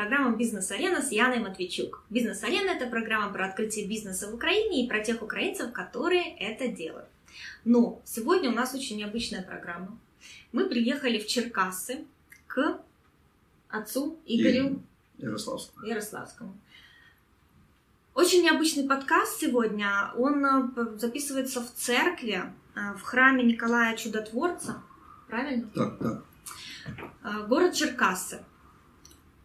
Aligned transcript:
программа 0.00 0.34
«Бизнес-арена» 0.34 1.02
с 1.02 1.12
Яной 1.12 1.40
Матвейчук. 1.40 2.02
«Бизнес-арена»— 2.08 2.70
это 2.76 2.86
программа 2.86 3.30
про 3.34 3.46
открытие 3.46 3.86
бизнеса 3.86 4.30
в 4.30 4.34
Украине 4.34 4.82
и 4.82 4.88
про 4.88 5.00
тех 5.00 5.20
украинцев, 5.20 5.72
которые 5.72 6.38
это 6.38 6.68
делают. 6.68 7.08
Но 7.66 8.00
сегодня 8.06 8.48
у 8.48 8.54
нас 8.54 8.74
очень 8.74 8.96
необычная 8.96 9.42
программа. 9.42 9.98
Мы 10.52 10.70
приехали 10.70 11.18
в 11.18 11.26
Черкассы 11.26 12.06
к 12.46 12.80
отцу 13.68 14.18
Игорю 14.24 14.80
Ярославскому. 15.18 15.86
Ярославскому. 15.86 16.58
Очень 18.14 18.42
необычный 18.42 18.88
подкаст 18.88 19.38
сегодня. 19.38 20.12
Он 20.16 20.42
э, 20.46 20.98
записывается 20.98 21.60
в 21.60 21.70
церкви, 21.74 22.42
э, 22.74 22.94
в 22.94 23.02
храме 23.02 23.44
Николая 23.44 23.94
Чудотворца. 23.98 24.82
Правильно? 25.28 25.68
Так, 25.74 25.98
так. 25.98 26.24
Э, 27.22 27.46
Город 27.46 27.74
Черкассы. 27.74 28.42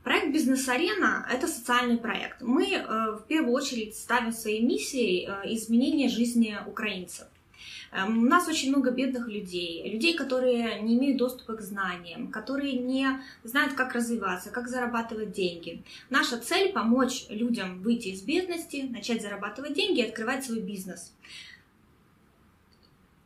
Проект 0.06 0.32
«Бизнес-арена»— 0.32 1.28
это 1.34 1.48
социальный 1.48 1.98
проект. 1.98 2.44
Мы 2.44 2.86
в 2.88 3.24
первую 3.28 3.54
очередь 3.54 3.96
ставим 3.96 4.34
своей 4.34 4.62
миссией 4.62 5.28
изменение 5.46 6.10
жизни 6.10 6.56
украинцев. 6.68 7.26
Эм, 7.92 8.20
у 8.20 8.28
нас 8.28 8.48
очень 8.48 8.70
много 8.70 8.92
бедных 8.92 9.28
людей, 9.28 9.90
людей, 9.90 10.16
которые 10.16 10.80
не 10.82 10.96
имеют 10.96 11.18
доступа 11.18 11.56
к 11.56 11.62
знаниям, 11.62 12.28
которые 12.28 12.74
не 12.74 13.20
знают, 13.44 13.74
как 13.74 13.94
развиваться, 13.94 14.52
как 14.52 14.68
зарабатывать 14.68 15.32
деньги. 15.32 15.82
Наша 16.12 16.38
цель— 16.38 16.72
помочь 16.74 17.26
людям 17.30 17.82
выйти 17.82 18.10
из 18.10 18.22
бедности, 18.22 18.88
начать 18.88 19.24
зарабатывать 19.24 19.74
деньги 19.74 20.02
и 20.02 20.08
открывать 20.08 20.46
свой 20.46 20.60
бизнес. 20.60 21.14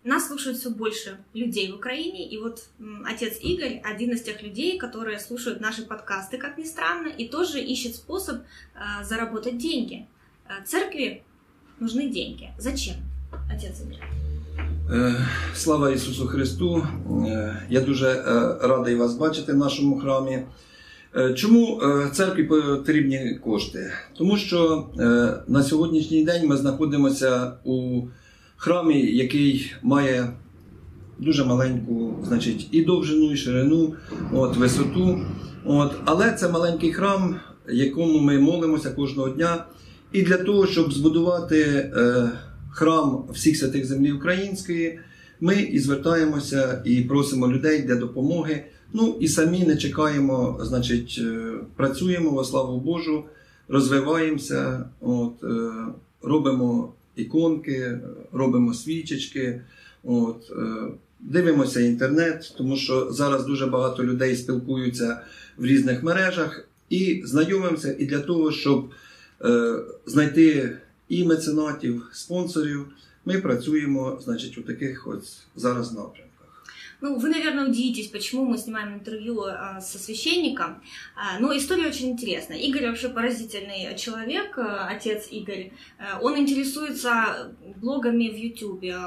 Нас 0.08 0.26
слушают 0.26 0.58
все 0.58 0.70
больше 0.70 1.18
людей 1.32 1.72
в 1.72 1.76
Украине, 1.76 2.28
и 2.28 2.38
вот 2.38 2.64
отец 3.06 3.38
Игорь 3.40 3.80
один 3.82 4.12
из 4.12 4.22
тех 4.22 4.42
людей, 4.42 4.78
которые 4.78 5.18
слушают 5.18 5.60
наши 5.60 5.82
подкасты, 5.82 6.36
как 6.36 6.58
ни 6.58 6.64
странно, 6.64 7.08
и 7.08 7.26
тоже 7.28 7.58
ищет 7.60 7.96
способ 7.96 8.36
э, 8.36 9.04
заработать 9.04 9.56
деньги. 9.56 10.06
Э, 10.46 10.62
церкви 10.66 11.22
нужны 11.80 12.10
деньги. 12.10 12.50
Зачем, 12.58 12.96
отец 13.50 13.80
Игорь? 13.80 14.02
Е, 14.90 15.14
слава 15.54 15.90
Ісусу 15.90 16.26
Христу! 16.26 16.86
Е, 17.26 17.62
я 17.70 17.80
дуже 17.80 18.06
е, 18.08 18.22
радий 18.68 18.94
вас 18.94 19.14
бачити 19.14 19.52
в 19.52 19.56
нашому 19.56 20.00
храмі. 20.00 20.42
Чому 21.34 21.82
церкві 22.12 22.44
потрібні 22.44 23.38
кошти? 23.44 23.92
Тому 24.18 24.36
що 24.36 24.88
на 25.48 25.62
сьогоднішній 25.62 26.24
день 26.24 26.46
ми 26.46 26.56
знаходимося 26.56 27.52
у 27.64 28.02
храмі, 28.59 29.01
який 29.01 29.73
має 29.83 30.33
дуже 31.19 31.45
маленьку 31.45 32.15
значить, 32.27 32.67
і 32.71 32.81
довжину, 32.81 33.31
і 33.31 33.37
ширину, 33.37 33.93
от, 34.33 34.57
висоту. 34.57 35.19
От, 35.65 35.91
Але 36.05 36.31
це 36.31 36.49
маленький 36.49 36.93
храм, 36.93 37.35
якому 37.69 38.19
ми 38.19 38.39
молимося 38.39 38.91
кожного 38.91 39.29
дня. 39.29 39.65
І 40.11 40.21
для 40.21 40.37
того, 40.37 40.67
щоб 40.67 40.93
збудувати 40.93 41.91
храм 42.71 43.23
всіх 43.33 43.57
святих 43.57 43.85
землі 43.85 44.11
української, 44.11 44.99
ми 45.39 45.55
і 45.55 45.79
звертаємося 45.79 46.81
і 46.85 47.01
просимо 47.01 47.47
людей 47.47 47.81
для 47.81 47.95
допомоги. 47.95 48.65
Ну 48.93 49.17
і 49.19 49.27
самі 49.27 49.63
не 49.65 49.77
чекаємо, 49.77 50.59
значить, 50.61 51.19
е, 51.23 51.53
працюємо 51.75 52.29
во 52.29 52.43
славу 52.43 52.79
Божу, 52.79 53.23
розвиваємося, 53.67 54.89
от, 55.01 55.43
е, 55.43 55.71
робимо 56.21 56.93
іконки, 57.21 57.99
робимо 58.31 58.73
свічечки, 58.73 59.61
от, 60.03 60.51
е, 60.51 60.91
дивимося 61.19 61.81
інтернет, 61.81 62.53
тому 62.57 62.77
що 62.77 63.11
зараз 63.11 63.45
дуже 63.45 63.65
багато 63.65 64.03
людей 64.03 64.35
спілкуються 64.35 65.21
в 65.57 65.65
різних 65.65 66.03
мережах 66.03 66.67
і 66.89 67.21
знайомимося 67.25 67.95
і 67.99 68.05
для 68.05 68.19
того, 68.19 68.51
щоб 68.51 68.89
знайти 70.05 70.77
і 71.09 71.23
меценатів, 71.23 72.09
спонсорів. 72.11 72.85
Ми 73.25 73.41
працюємо 73.41 74.19
значить, 74.23 74.57
у 74.57 74.61
таких 74.61 75.07
ось 75.07 75.39
зараз 75.55 75.93
напрямках. 75.93 76.28
Ну, 77.01 77.17
вы, 77.17 77.29
наверное, 77.29 77.65
удивитесь, 77.65 78.07
почему 78.07 78.45
мы 78.45 78.57
снимаем 78.57 78.95
интервью 78.95 79.43
а, 79.43 79.79
со 79.79 79.97
священником. 79.97 80.83
А, 81.15 81.39
но 81.39 81.55
история 81.55 81.87
очень 81.87 82.09
интересная. 82.09 82.57
Игорь 82.57 82.87
вообще 82.87 83.07
поразительный 83.07 83.95
человек, 83.97 84.57
а, 84.57 84.87
отец 84.87 85.27
Игорь. 85.31 85.71
А, 85.97 86.19
он 86.19 86.37
интересуется 86.37 87.55
блогами 87.77 88.27
в 88.29 88.35
Ютубе, 88.35 88.97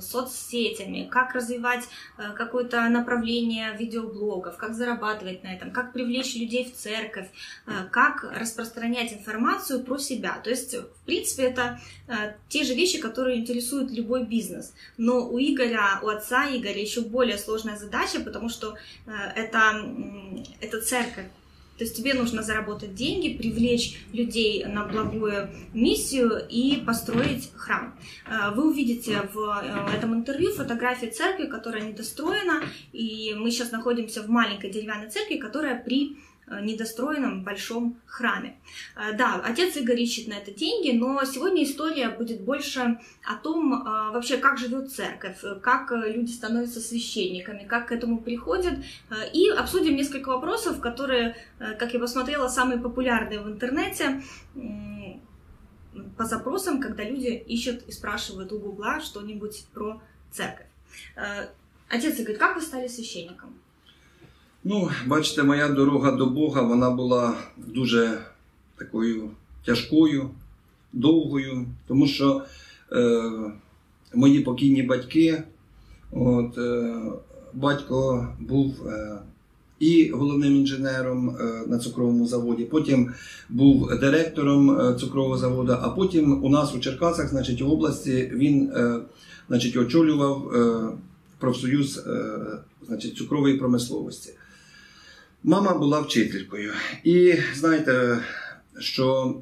соцсетями, 0.00 1.08
как 1.10 1.34
развивать 1.34 1.84
а, 2.16 2.32
какое-то 2.32 2.88
направление 2.88 3.76
видеоблогов, 3.76 4.56
как 4.56 4.74
зарабатывать 4.74 5.42
на 5.42 5.54
этом, 5.54 5.70
как 5.70 5.92
привлечь 5.92 6.34
людей 6.34 6.64
в 6.64 6.74
церковь, 6.74 7.28
а, 7.66 7.84
как 7.84 8.24
распространять 8.24 9.12
информацию 9.12 9.82
про 9.82 9.98
себя. 9.98 10.40
То 10.42 10.50
есть, 10.50 10.74
в 10.74 11.04
принципе, 11.04 11.44
это 11.44 11.80
а, 12.08 12.34
те 12.48 12.64
же 12.64 12.74
вещи, 12.74 12.98
которые 12.98 13.38
интересуют 13.38 13.90
любой 13.90 14.24
бизнес. 14.24 14.72
Но 14.96 15.28
у 15.28 15.38
Игоря, 15.38 16.00
у 16.02 16.08
отца 16.08 16.46
Игоря 16.46 16.80
еще 16.80 17.00
более 17.00 17.38
сложная 17.38 17.76
задача, 17.76 18.20
потому 18.20 18.48
что 18.48 18.76
э, 19.06 19.10
это, 19.34 19.84
это 20.60 20.80
церковь. 20.80 21.26
То 21.78 21.84
есть 21.84 21.96
тебе 21.96 22.14
нужно 22.14 22.42
заработать 22.42 22.94
деньги, 22.94 23.36
привлечь 23.36 23.98
людей 24.12 24.64
на 24.64 24.84
благую 24.84 25.50
миссию 25.74 26.42
и 26.48 26.82
построить 26.86 27.50
храм. 27.54 27.98
Э, 28.26 28.54
вы 28.54 28.70
увидите 28.70 29.22
в 29.32 29.38
э, 29.62 29.96
этом 29.96 30.14
интервью 30.14 30.52
фотографии 30.52 31.06
церкви, 31.06 31.46
которая 31.46 31.82
недостроена, 31.82 32.62
и 32.92 33.34
мы 33.36 33.50
сейчас 33.50 33.72
находимся 33.72 34.22
в 34.22 34.28
маленькой 34.28 34.70
деревянной 34.70 35.10
церкви, 35.10 35.36
которая 35.36 35.82
при 35.82 36.16
недостроенном 36.48 37.42
большом 37.42 38.00
храме. 38.06 38.56
Э, 38.94 39.12
да, 39.16 39.40
отец 39.44 39.76
Игорь 39.76 40.00
ищет 40.00 40.28
на 40.28 40.34
это 40.34 40.52
деньги, 40.52 40.96
но 40.96 41.24
сегодня 41.24 41.64
история 41.64 42.08
будет 42.08 42.42
больше 42.42 43.00
о 43.24 43.34
том, 43.34 43.74
э, 43.74 44.12
вообще, 44.12 44.36
как 44.36 44.58
живет 44.58 44.92
церковь, 44.92 45.38
как 45.62 45.90
люди 45.90 46.30
становятся 46.30 46.80
священниками, 46.80 47.66
как 47.66 47.88
к 47.88 47.92
этому 47.92 48.18
приходят, 48.18 48.74
и 49.32 49.48
обсудим 49.50 49.96
несколько 49.96 50.28
вопросов, 50.28 50.80
которые, 50.80 51.36
как 51.58 51.92
я 51.94 52.00
посмотрела, 52.00 52.48
самые 52.48 52.80
популярные 52.80 53.40
в 53.40 53.48
интернете 53.48 54.22
по 56.16 56.24
запросам, 56.24 56.80
когда 56.80 57.02
люди 57.02 57.28
ищут 57.28 57.82
и 57.88 57.92
спрашивают 57.92 58.52
у 58.52 58.58
Гугла 58.58 59.00
что-нибудь 59.00 59.66
про 59.72 60.00
церковь. 60.30 60.66
Отец 61.88 62.18
Игорь, 62.18 62.36
как 62.36 62.56
вы 62.56 62.62
стали 62.62 62.88
священником? 62.88 63.60
Ну, 64.68 64.90
бачите, 65.06 65.42
моя 65.42 65.68
дорога 65.68 66.10
до 66.10 66.26
Бога 66.26 66.62
вона 66.62 66.90
була 66.90 67.34
дуже 67.56 68.18
такою 68.78 69.30
тяжкою, 69.64 70.30
довгою, 70.92 71.66
тому 71.88 72.06
що 72.06 72.42
е, 72.92 73.22
мої 74.14 74.40
покійні 74.40 74.82
батьки, 74.82 75.42
от, 76.12 76.58
е, 76.58 76.94
батько 77.54 78.28
був 78.40 78.88
е, 78.88 79.18
і 79.78 80.10
головним 80.10 80.56
інженером 80.56 81.30
е, 81.30 81.62
на 81.66 81.78
цукровому 81.78 82.26
заводі, 82.26 82.64
потім 82.64 83.12
був 83.48 83.98
директором 84.00 84.80
е, 84.80 84.94
цукрового 84.94 85.38
заводу, 85.38 85.76
а 85.80 85.88
потім 85.88 86.44
у 86.44 86.48
нас 86.48 86.74
у 86.74 86.78
Черкасах, 86.78 87.28
значить, 87.28 87.62
в 87.62 87.70
області, 87.70 88.30
він 88.34 88.72
е, 88.76 89.00
значить, 89.48 89.76
очолював 89.76 90.54
е, 90.54 90.88
профсоюз 91.38 91.98
е, 92.06 92.32
значить, 92.86 93.16
цукрової 93.16 93.58
промисловості. 93.58 94.32
Мама 95.42 95.74
була 95.74 96.00
вчителькою. 96.00 96.72
І 97.04 97.34
знаєте, 97.54 98.18
що 98.78 99.34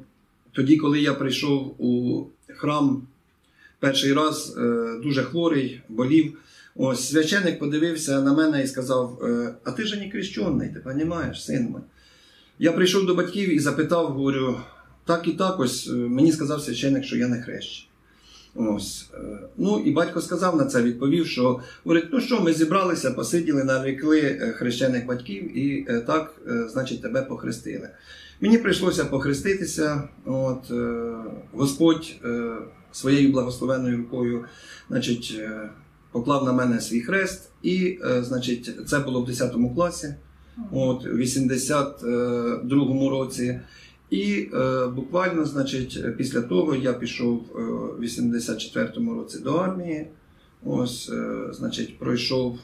тоді, 0.51 0.77
коли 0.77 0.99
я 1.01 1.13
прийшов 1.13 1.75
у 1.77 2.23
храм 2.47 3.07
перший 3.79 4.13
раз, 4.13 4.57
е, 4.57 4.87
дуже 5.03 5.23
хворий, 5.23 5.81
болів, 5.89 6.37
ось 6.75 7.09
священник 7.09 7.59
подивився 7.59 8.21
на 8.21 8.33
мене 8.33 8.63
і 8.63 8.67
сказав: 8.67 9.19
«Е, 9.23 9.55
А 9.63 9.71
ти 9.71 9.83
ж 9.83 9.99
не 9.99 10.09
крещений, 10.11 10.69
ти 10.69 10.81
розумієш, 10.85 11.45
син 11.45 11.63
мій. 11.63 11.81
Я 12.59 12.71
прийшов 12.71 13.05
до 13.05 13.15
батьків 13.15 13.55
і 13.55 13.59
запитав, 13.59 14.07
говорю, 14.07 14.59
так 15.05 15.27
і 15.27 15.31
так 15.31 15.59
ось 15.59 15.87
е, 15.87 15.91
мені 15.93 16.31
сказав 16.31 16.61
священник, 16.61 17.03
що 17.03 17.17
я 17.17 17.27
не 17.27 17.41
хрещений. 17.41 17.89
Ось. 18.55 19.09
Е, 19.13 19.17
ну 19.57 19.79
і 19.79 19.91
батько 19.91 20.21
сказав 20.21 20.57
на 20.57 20.65
це, 20.65 20.81
відповів, 20.81 21.27
що 21.27 21.59
говорить, 21.83 22.05
ну 22.11 22.21
що, 22.21 22.41
ми 22.41 22.53
зібралися, 22.53 23.11
посиділи, 23.11 23.63
нарекли 23.63 24.21
е, 24.21 24.51
хрещених 24.51 25.05
батьків 25.05 25.57
і 25.57 25.85
е, 25.89 25.99
так, 25.99 26.41
значить, 26.71 27.01
тебе 27.01 27.21
похрестили. 27.21 27.89
Мені 28.41 28.57
прийшлося 28.57 29.05
похреститися. 29.05 30.03
От, 30.25 30.71
Господь 31.51 32.15
своєю 32.91 33.31
благословенною 33.31 33.97
рукою 33.97 34.45
значить, 34.89 35.39
поклав 36.11 36.45
на 36.45 36.53
мене 36.53 36.81
свій 36.81 37.01
хрест, 37.01 37.49
і 37.63 37.99
значить, 38.21 38.87
це 38.87 38.99
було 38.99 39.21
в 39.21 39.25
10 39.25 39.55
класі, 39.75 40.15
от, 40.71 41.05
у 41.05 41.17
82 41.17 43.09
році. 43.09 43.59
І 44.09 44.49
е, 44.53 44.87
буквально, 44.87 45.45
значить, 45.45 46.17
після 46.17 46.41
того 46.41 46.75
я 46.75 46.93
пішов 46.93 47.45
е, 47.55 47.61
в 47.97 48.03
84-му 48.03 49.13
році 49.13 49.39
до 49.39 49.53
армії. 49.53 50.07
Ось, 50.65 51.09
е, 51.09 51.53
значить, 51.53 51.99
пройшов 51.99 52.59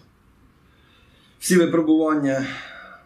всі 1.39 1.57
випробування. 1.57 2.47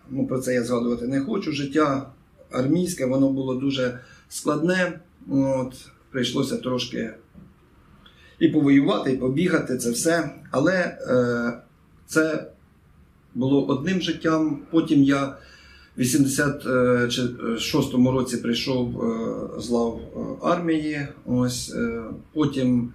Ну, 0.09 0.27
про 0.27 0.39
це 0.39 0.53
я 0.53 0.63
згадувати 0.63 1.07
не 1.07 1.21
хочу. 1.21 1.51
Життя 1.51 2.09
армійське, 2.51 3.05
воно 3.05 3.29
було 3.29 3.55
дуже 3.55 3.99
складне. 4.29 4.99
От, 5.29 5.75
Прийшлося 6.11 6.57
трошки 6.57 7.13
і 8.39 8.47
повоювати, 8.47 9.11
і 9.11 9.17
побігати, 9.17 9.77
це 9.77 9.91
все. 9.91 10.29
Але 10.51 10.97
е, 11.01 11.53
це 12.05 12.47
було 13.35 13.65
одним 13.65 14.01
життям. 14.01 14.59
Потім 14.71 15.03
я 15.03 15.35
в 15.97 16.01
86-му 16.01 18.11
році 18.11 18.37
прийшов 18.37 19.03
е, 19.03 19.07
з 19.61 19.69
лав 19.69 19.99
е, 19.99 20.19
армії. 20.47 21.07
Ось, 21.25 21.73
е, 21.75 22.03
потім 22.33 22.93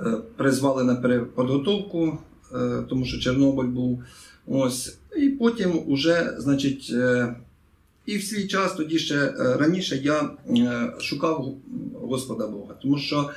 е, 0.00 0.16
призвали 0.36 0.84
на 0.84 0.96
переподготовку, 0.96 2.18
е, 2.54 2.82
тому 2.88 3.04
що 3.04 3.18
Чорнобиль 3.18 3.68
був. 3.68 4.02
Ось, 4.46 4.98
і 5.16 5.28
потім 5.28 5.82
уже, 5.86 6.34
значить, 6.38 6.90
е, 6.92 7.34
і 8.06 8.16
в 8.16 8.24
свій 8.24 8.48
час, 8.48 8.74
тоді 8.74 8.98
ще 8.98 9.16
е, 9.16 9.56
раніше, 9.56 9.96
я 9.96 10.30
е, 10.50 10.92
шукав 11.00 11.54
Господа 11.94 12.46
Бога, 12.46 12.74
тому 12.82 12.98
що, 12.98 13.30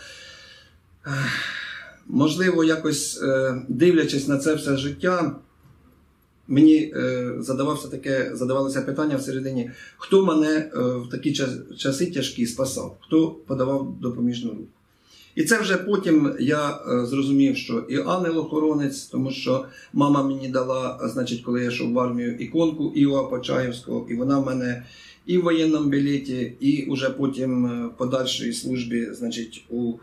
е, 1.08 1.10
можливо, 2.08 2.64
якось 2.64 3.22
е, 3.24 3.62
дивлячись 3.68 4.28
на 4.28 4.38
це 4.38 4.56
все 4.56 4.78
життя, 4.78 5.36
мені 6.48 6.94
е, 6.95 7.34
задавався 7.40 7.88
таке, 7.88 8.31
задавалося 8.34 8.81
питання 8.81 9.18
всередині, 9.18 9.72
хто 9.98 10.25
мене 10.25 10.72
е, 10.75 10.80
в 10.80 11.10
такі 11.12 11.34
час- 11.34 11.78
часи 11.78 12.06
тяжкі 12.06 12.45
спасав, 12.45 12.98
хто 13.01 13.28
подавав 13.28 13.95
допоміжну 14.01 14.50
руку. 14.50 14.68
І 15.36 15.44
це 15.44 15.60
вже 15.60 15.78
потім 15.78 16.34
я 16.40 16.69
е, 16.72 17.06
зрозумів, 17.06 17.57
що 17.57 17.80
і 17.90 17.98
ангел-охоронець, 17.98 19.06
тому 19.06 19.31
що 19.31 19.66
мама 19.94 20.24
мені 20.24 20.48
дала, 20.50 21.00
значить, 21.13 21.42
коли 21.42 21.62
я 21.62 21.68
йшов 21.68 21.94
в 21.94 22.00
армію, 22.00 22.36
іконку 22.36 22.92
Іова 22.96 23.24
Почаєвського, 23.24 24.07
і 24.10 24.16
вона 24.16 24.39
в 24.39 24.46
мене 24.46 24.86
і 25.25 25.38
в 25.38 25.44
воєнному 25.44 25.89
білеті, 25.89 26.54
і 26.60 26.92
вже 26.92 27.10
потім 27.10 27.68
в 27.88 27.98
подальшій 27.98 28.54
службі, 28.54 29.07
значить, 29.12 29.66
у, 29.69 29.94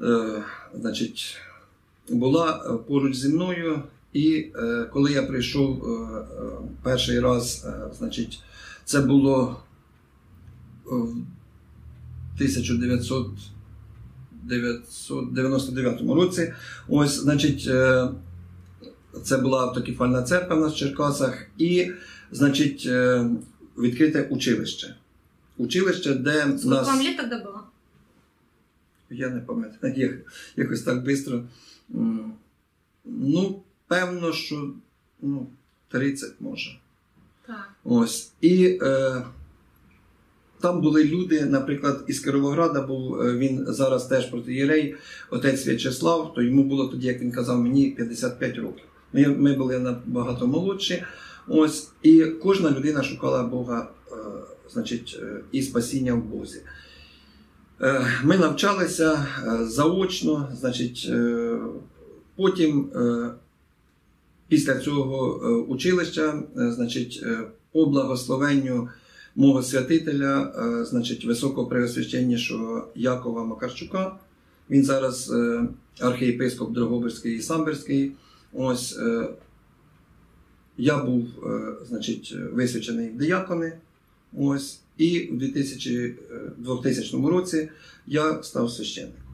е, 0.00 0.42
значить, 0.74 1.36
була 2.08 2.52
поруч 2.88 3.16
зі 3.16 3.28
мною. 3.28 3.82
І 4.12 4.50
е, 4.56 4.84
коли 4.92 5.12
я 5.12 5.22
прийшов 5.22 5.84
е, 5.84 5.88
е, 5.88 6.24
перший 6.82 7.20
раз, 7.20 7.64
е, 7.66 7.94
значить, 7.98 8.42
це 8.84 9.00
було 9.00 9.62
в 10.84 11.02
1900 12.38 13.28
999 14.42 16.00
році. 16.00 16.52
Ось, 16.88 17.20
значить, 17.20 17.66
е, 17.68 18.08
це 19.24 19.38
була 19.38 19.62
автокефальна 19.62 20.22
церква 20.22 20.56
в 20.56 20.60
нас 20.60 20.72
в 20.72 20.76
Черкасах, 20.76 21.46
і, 21.58 21.90
значить, 22.30 22.84
е, 22.86 23.30
відкрите 23.78 24.22
училище. 24.22 24.94
Училище, 25.56 26.14
де 26.14 26.40
Сколько 26.40 26.68
нас. 26.68 26.86
вам 26.86 26.98
лет 27.00 27.16
тогда 27.16 27.36
было? 27.36 27.60
Я 29.10 29.28
не 29.28 29.40
пам'ятаю, 29.40 30.18
якось 30.56 30.82
так 30.82 31.04
швидко. 31.04 31.44
Ну, 33.04 33.62
певно, 33.92 34.32
що 34.32 34.70
ну, 35.22 35.46
30 35.88 36.30
може. 36.40 36.70
Так. 37.46 37.70
Ось. 37.84 38.32
І 38.40 38.78
е, 38.82 39.22
там 40.60 40.80
були 40.80 41.04
люди, 41.04 41.44
наприклад, 41.44 42.04
із 42.06 42.20
Кировограда 42.20 42.82
був 42.82 43.20
е, 43.20 43.38
він 43.38 43.64
зараз 43.68 44.06
теж 44.06 44.26
протиєрей, 44.26 44.94
отець 45.30 45.66
В'ячеслав, 45.66 46.34
то 46.34 46.42
йому 46.42 46.64
було 46.64 46.88
тоді, 46.88 47.06
як 47.06 47.20
він 47.20 47.32
казав, 47.32 47.58
мені 47.58 47.90
55 47.90 48.56
років. 48.56 48.84
Ми, 49.12 49.26
ми 49.28 49.54
були 49.54 49.78
набагато 49.78 50.46
молодші. 50.46 51.04
Ось, 51.48 51.90
і 52.02 52.24
кожна 52.24 52.70
людина 52.70 53.02
шукала 53.02 53.42
Бога, 53.42 53.88
е, 54.12 54.14
значить, 54.72 55.20
е, 55.22 55.40
і 55.52 55.62
спасіння 55.62 56.14
в 56.14 56.24
Бозі. 56.24 56.62
Е, 57.80 58.06
Ми 58.24 58.38
навчалися 58.38 59.26
е, 59.46 59.64
заочно, 59.64 60.48
значить, 60.60 61.06
е, 61.10 61.58
потім 62.36 62.90
е, 62.94 63.30
після 64.52 64.78
цього 64.78 65.40
е, 65.44 65.48
училища, 65.48 66.42
е, 66.58 66.72
значить, 66.72 67.20
е, 67.22 67.38
по 67.72 67.86
благословенню 67.86 68.88
мого 69.36 69.62
святителя, 69.62 70.52
значить, 70.90 71.24
високопреосвященнішого 71.24 72.88
Якова 72.94 73.44
Макарчука. 73.44 74.16
Він 74.70 74.84
зараз 74.84 75.32
архієпископ 76.00 76.72
Дрогобицький 76.72 77.36
і 77.36 77.42
Самбірський. 77.42 78.12
Ось 78.52 78.98
я 80.78 81.04
був, 81.04 81.28
значить, 81.88 82.36
висвячений 82.52 83.08
в 83.08 83.16
диякони. 83.16 83.72
Ось, 84.38 84.80
і 84.98 85.28
в 85.32 85.38
2000, 85.38 85.94
е, 85.96 86.14
2000 86.58 87.30
році 87.30 87.68
я 88.06 88.42
став 88.42 88.70
священником. 88.70 89.31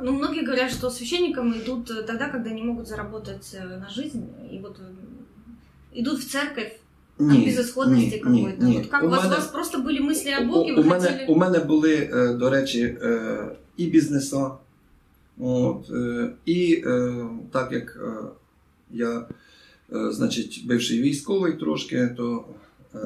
Ну, 0.00 0.12
многие 0.12 0.42
говорят, 0.42 0.70
что 0.70 0.90
священникам 0.90 1.52
идут 1.58 1.90
э, 1.90 2.02
тогда, 2.02 2.28
когда 2.28 2.50
не 2.50 2.62
могут 2.62 2.86
заработать 2.86 3.54
э, 3.54 3.64
на 3.64 3.88
жизнь, 3.88 4.28
и 4.52 4.58
вот 4.58 4.78
э, 4.78 6.00
идут 6.00 6.18
в 6.20 6.30
церковь 6.30 6.72
от 7.18 7.46
безысходности 7.46 8.18
какой-то. 8.18 8.66
Вот 8.66 8.86
как 8.88 9.04
у, 9.04 9.08
вас, 9.08 9.24
у 9.24 9.28
вас 9.28 9.46
просто 9.46 9.78
были 9.78 10.00
мысли 10.00 10.30
о 10.30 10.44
Боге, 10.44 10.72
у, 10.72 10.76
вы 10.76 10.82
у, 10.82 10.84
мене, 10.84 11.08
хотели... 11.08 11.26
у 11.28 11.36
мене 11.36 11.58
були, 11.58 12.10
е, 12.12 12.34
до 12.34 12.50
речі, 12.50 12.80
е, 12.80 13.48
і 13.76 13.86
бізнеса. 13.86 14.50
От, 15.38 15.90
е, 15.90 16.30
і 16.46 16.82
е, 16.86 17.26
так 17.52 17.72
як 17.72 17.98
е, 18.02 18.28
я, 18.90 19.26
е, 19.92 20.12
значить, 20.12 20.62
бивший 20.66 21.02
військовий 21.02 21.52
трошки, 21.52 22.08
то 22.16 22.44
е, 22.94 22.98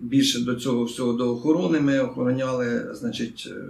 більше 0.00 0.40
до 0.40 0.54
цього 0.54 0.84
всього 0.84 1.12
до 1.12 1.34
охорони 1.34 1.80
ми 1.80 2.00
охороняли, 2.00 2.94
значить, 2.94 3.48
е, 3.50 3.64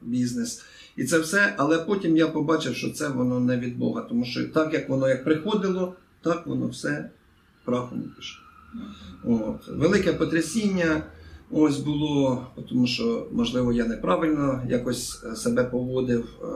бізнес. 0.00 0.62
І 0.96 1.04
це 1.04 1.18
все, 1.18 1.54
але 1.56 1.78
потім 1.78 2.16
я 2.16 2.28
побачив, 2.28 2.76
що 2.76 2.90
це 2.90 3.08
воно 3.08 3.40
не 3.40 3.56
від 3.58 3.78
Бога, 3.78 4.00
тому 4.08 4.24
що 4.24 4.48
так 4.48 4.74
як 4.74 4.88
воно 4.88 5.08
як 5.08 5.24
приходило, 5.24 5.94
так 6.22 6.46
воно 6.46 6.66
все 6.68 7.10
прахом 7.64 8.02
пішло. 8.16 8.44
От. 9.24 9.68
Велике 9.68 10.12
потрясіння 10.12 11.02
ось 11.50 11.78
було, 11.78 12.46
тому 12.68 12.86
що, 12.86 13.26
можливо, 13.32 13.72
я 13.72 13.86
неправильно 13.86 14.62
якось 14.68 15.24
е, 15.24 15.36
себе 15.36 15.64
поводив, 15.64 16.28
е, 16.42 16.46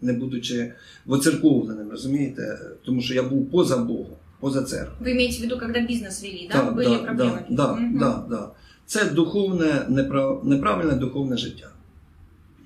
не 0.00 0.12
будучи 0.12 0.72
воцерковленим, 1.06 1.90
розумієте? 1.90 2.58
Тому 2.84 3.00
що 3.00 3.14
я 3.14 3.22
був 3.22 3.50
поза 3.50 3.76
Богом, 3.76 4.16
поза 4.40 4.62
церквою. 4.62 5.12
Вы 5.12 5.16
имеете 5.16 5.38
в 5.38 5.40
виду, 5.40 5.58
когда 5.58 5.80
бизнес 5.80 6.22
вели, 6.22 6.48
да? 6.52 6.58
Так, 6.58 6.74
Были 6.76 6.84
да, 6.84 7.12
проблемы? 7.12 7.38
да, 7.50 7.56
да, 7.66 7.72
Мгм. 7.72 7.98
да, 7.98 8.24
да. 8.30 8.50
Це 8.86 9.04
духовне, 9.04 9.86
неправ... 9.88 10.40
неправильне 10.44 10.92
духовне 10.94 11.36
життя. 11.36 11.70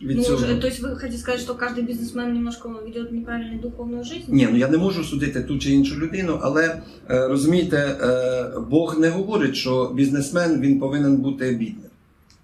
Від 0.02 0.18
Ну, 0.18 0.24
цього... 0.24 0.56
то 0.56 0.68
есть 0.68 0.82
вы 0.82 0.96
хотите 0.96 1.18
сказать, 1.18 1.42
что 1.42 1.56
каждый 1.56 1.84
бизнесмен 1.84 2.34
немножко 2.34 2.70
ведет 2.86 3.12
неправильную 3.12 3.60
духовную 3.60 4.04
жизнь? 4.04 4.26
Ні, 4.28 4.48
ну 4.52 4.58
я 4.58 4.68
не 4.68 4.78
можу 4.78 5.04
судити 5.04 5.42
ту 5.44 5.60
чи 5.60 5.72
іншу 5.72 6.00
людину, 6.00 6.40
але 6.42 6.82
е, 7.10 7.28
розумієте, 7.28 7.78
е, 7.78 8.60
Бог 8.70 9.00
не 9.00 9.10
говорить, 9.10 9.56
що 9.56 9.92
бізнесмен 9.96 10.62
він 10.62 10.80
повинен 10.80 11.18
бути 11.18 11.52
бідним. 11.52 11.90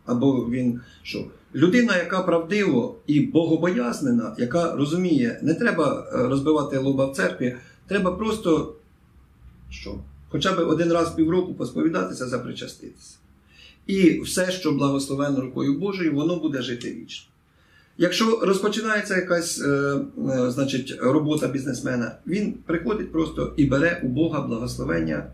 Або 0.06 0.50
він 0.50 0.82
що? 1.04 1.26
Людина, 1.56 1.98
яка 1.98 2.22
правдиво 2.22 2.96
і 3.08 3.20
богобоязнена, 3.20 4.36
яка 4.38 4.76
розуміє, 4.76 5.40
не 5.42 5.54
треба 5.54 6.08
е, 6.14 6.18
розбивати 6.28 6.78
лоба 6.78 7.06
в 7.06 7.16
церкві, 7.16 7.56
треба 7.88 8.12
просто 8.12 8.74
що? 9.70 9.96
Хоча 10.30 10.52
б 10.54 10.60
один 10.60 10.92
раз 10.94 11.08
в 11.10 11.16
півроку 11.16 11.54
посповідатися, 11.54 12.28
запричаститися. 12.28 13.18
І 13.88 14.20
все, 14.20 14.52
що 14.52 14.72
благословено 14.72 15.42
рукою 15.42 15.80
Божою, 15.80 16.16
воно 16.16 16.36
буде 16.36 16.62
жити 16.62 16.98
вічно. 17.02 17.32
Якщо 17.98 18.40
розпочинається 18.42 19.16
якась 19.16 19.62
е, 19.62 19.68
е, 19.68 20.52
значить, 20.52 20.98
робота 21.02 21.48
бізнесмена, 21.48 22.18
він 22.28 22.54
приходить 22.54 23.12
просто 23.12 23.54
і 23.58 23.66
бере 23.66 24.02
у 24.04 24.08
Бога 24.08 24.42
благословення 24.42 25.32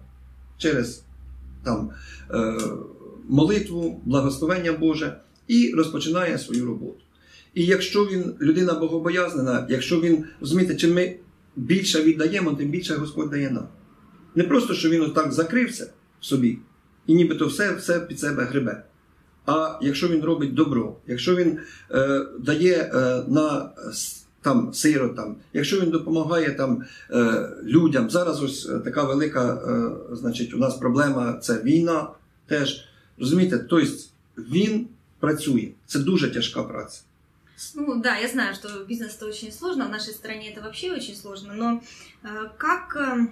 через 0.58 1.03
там, 1.63 1.89
е, 2.34 2.58
молитву, 3.30 4.01
благословення 4.06 4.74
Боже 4.74 5.18
і 5.48 5.74
розпочинає 5.75 6.38
свою 6.38 6.65
роботу. 6.65 7.00
І 7.53 7.65
якщо 7.65 8.06
він 8.06 8.34
людина 8.41 8.74
богобоязнена, 8.74 9.65
якщо 9.70 10.01
він 10.01 10.25
розумієте, 10.41 10.75
чим 10.75 10.94
ми 10.94 11.15
більше 11.56 12.03
віддаємо, 12.03 12.51
тим 12.51 12.70
більше 12.70 12.96
Господь 12.96 13.30
дає 13.30 13.50
нам. 13.50 13.68
Не 14.36 14.44
просто, 14.44 14.74
що 14.74 14.89
він 14.89 15.01
отак 15.01 15.34
закрився 15.34 15.88
в 16.20 16.25
собі, 16.25 16.58
і 17.08 17.13
нібито 17.13 17.48
все, 17.48 17.75
все 17.75 18.00
під 18.00 18.20
себе 18.20 18.44
гребе 18.44 18.84
А 19.50 19.79
якщо 19.83 20.09
він 20.09 20.23
робить 20.25 20.55
добро, 20.55 20.97
якщо 21.07 21.37
він 21.37 21.59
е, 21.91 22.26
дає 22.38 22.75
е, 22.95 23.23
на 23.29 23.71
с- 23.91 24.26
там 24.43 24.75
сиротам, 24.75 25.37
якщо 25.53 25.81
він 25.81 25.91
допомагає 25.91 26.50
там 26.50 26.85
е, 27.11 27.49
людям, 27.65 28.11
зараз 28.11 28.43
ось 28.43 28.69
е, 28.69 28.79
така 28.79 29.05
велика, 29.05 29.55
е, 29.55 29.91
значить, 30.17 30.55
у 30.55 30.59
нас 30.59 30.75
проблема 30.75 31.33
це 31.33 31.62
війна 31.62 32.09
теж. 32.47 32.85
Розумієте, 33.19 33.59
тобто 33.59 33.87
він 34.38 34.87
працює. 35.21 35.69
Це 35.87 35.99
дуже 35.99 36.31
тяжка 36.31 36.62
праця. 36.62 37.00
Ну 37.75 38.00
да, 38.03 38.19
я 38.19 38.29
знаю, 38.29 38.55
что 38.55 38.69
бизнес 38.88 39.17
это 39.21 39.29
очень 39.29 39.53
сложно, 39.53 39.87
в 39.87 39.91
нашей 39.91 40.15
стране 40.15 40.53
это 40.57 40.61
вообще 40.62 40.93
очень 40.93 41.15
сложно, 41.15 41.55
но 41.55 41.81
э, 42.25 42.50
как, 42.59 42.97
э, 42.97 43.03
А, 43.03 43.26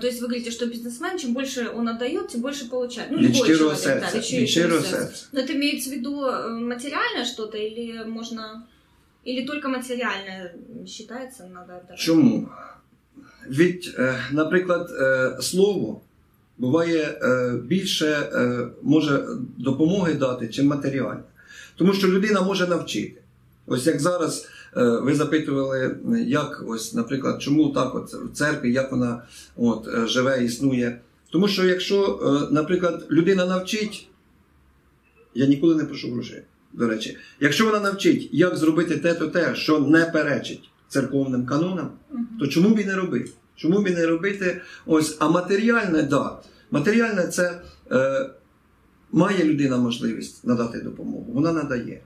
То 0.00 0.06
есть 0.06 0.20
вы 0.22 0.28
говорите, 0.28 0.50
что 0.50 0.66
бизнесмен, 0.66 1.18
чем 1.18 1.34
больше 1.34 1.70
он 1.74 1.88
отдает, 1.88 2.28
тем 2.28 2.40
больше 2.40 2.68
получает. 2.70 3.10
Ну, 3.10 3.18
Від 3.18 3.24
любой 3.36 3.46
щирого 3.48 3.74
человек, 3.76 4.00
да, 4.00 4.10
серця. 4.10 4.18
від 4.18 4.24
щирого 4.24 4.42
Від 4.42 4.50
щирого 4.50 4.82
серця. 4.82 5.06
серця. 5.06 5.26
Но 5.32 5.40
это 5.40 5.52
имеется 5.52 5.90
в 5.90 5.92
виду 5.92 6.24
э, 6.24 6.48
материальное 6.60 7.24
что-то 7.24 7.58
или 7.58 8.04
можно... 8.04 8.66
Или 9.28 9.44
только 9.46 9.68
материальное 9.68 10.54
считается, 10.86 11.44
надо 11.54 11.72
отдавать? 11.76 11.98
Чому? 11.98 12.48
Від, 13.48 13.94
е, 13.98 14.20
наприклад, 14.32 14.90
е, 15.00 15.36
слово 15.42 16.00
буває 16.58 17.18
е, 17.22 17.52
більше 17.64 18.06
е, 18.06 18.68
може 18.82 19.24
допомоги 19.58 20.14
дати, 20.14 20.48
чим 20.48 20.66
матеріальне. 20.66 21.22
Тому 21.76 21.92
що 21.92 22.08
людина 22.08 22.42
може 22.42 22.66
навчити. 22.66 23.20
Ось 23.66 23.86
як 23.86 24.00
зараз 24.00 24.42
е, 24.42 24.48
ви 24.75 25.15
запитували, 25.15 25.97
як 26.27 26.63
ось, 26.67 26.93
наприклад, 26.93 27.41
чому 27.41 27.69
так 27.69 27.95
от 27.95 28.13
в 28.13 28.31
церкві, 28.33 28.73
як 28.73 28.91
вона 28.91 29.23
от, 29.55 29.87
е, 29.87 30.07
живе, 30.07 30.43
існує. 30.43 30.99
Тому 31.31 31.47
що 31.47 31.65
якщо, 31.65 32.19
е, 32.23 32.53
наприклад, 32.53 33.07
людина 33.11 33.45
навчить, 33.45 34.07
я 35.33 35.45
ніколи 35.45 35.75
не 35.75 35.85
прошу 35.85 36.11
грошей, 36.11 36.41
до 36.73 36.87
речі, 36.87 37.17
якщо 37.39 37.65
вона 37.65 37.79
навчить, 37.79 38.29
як 38.31 38.55
зробити 38.55 38.97
те, 38.97 39.13
то 39.13 39.27
те, 39.27 39.55
що 39.55 39.79
не 39.79 40.05
перечить 40.05 40.69
церковним 40.87 41.45
канонам, 41.45 41.91
то 42.39 42.47
чому 42.47 42.75
б 42.75 42.79
і 42.79 42.85
не 42.85 42.95
робити? 42.95 43.31
Чому 43.55 43.81
б 43.81 43.87
і 43.87 43.91
не 43.91 44.05
робити 44.05 44.61
ось, 44.85 45.17
а 45.19 45.29
матеріальне, 45.29 46.03
да. 46.03 46.39
Матеріальне 46.71 47.27
це 47.27 47.61
е, 47.91 48.29
має 49.11 49.43
людина 49.43 49.77
можливість 49.77 50.47
надати 50.47 50.79
допомогу, 50.79 51.31
вона 51.33 51.53
надає. 51.53 52.01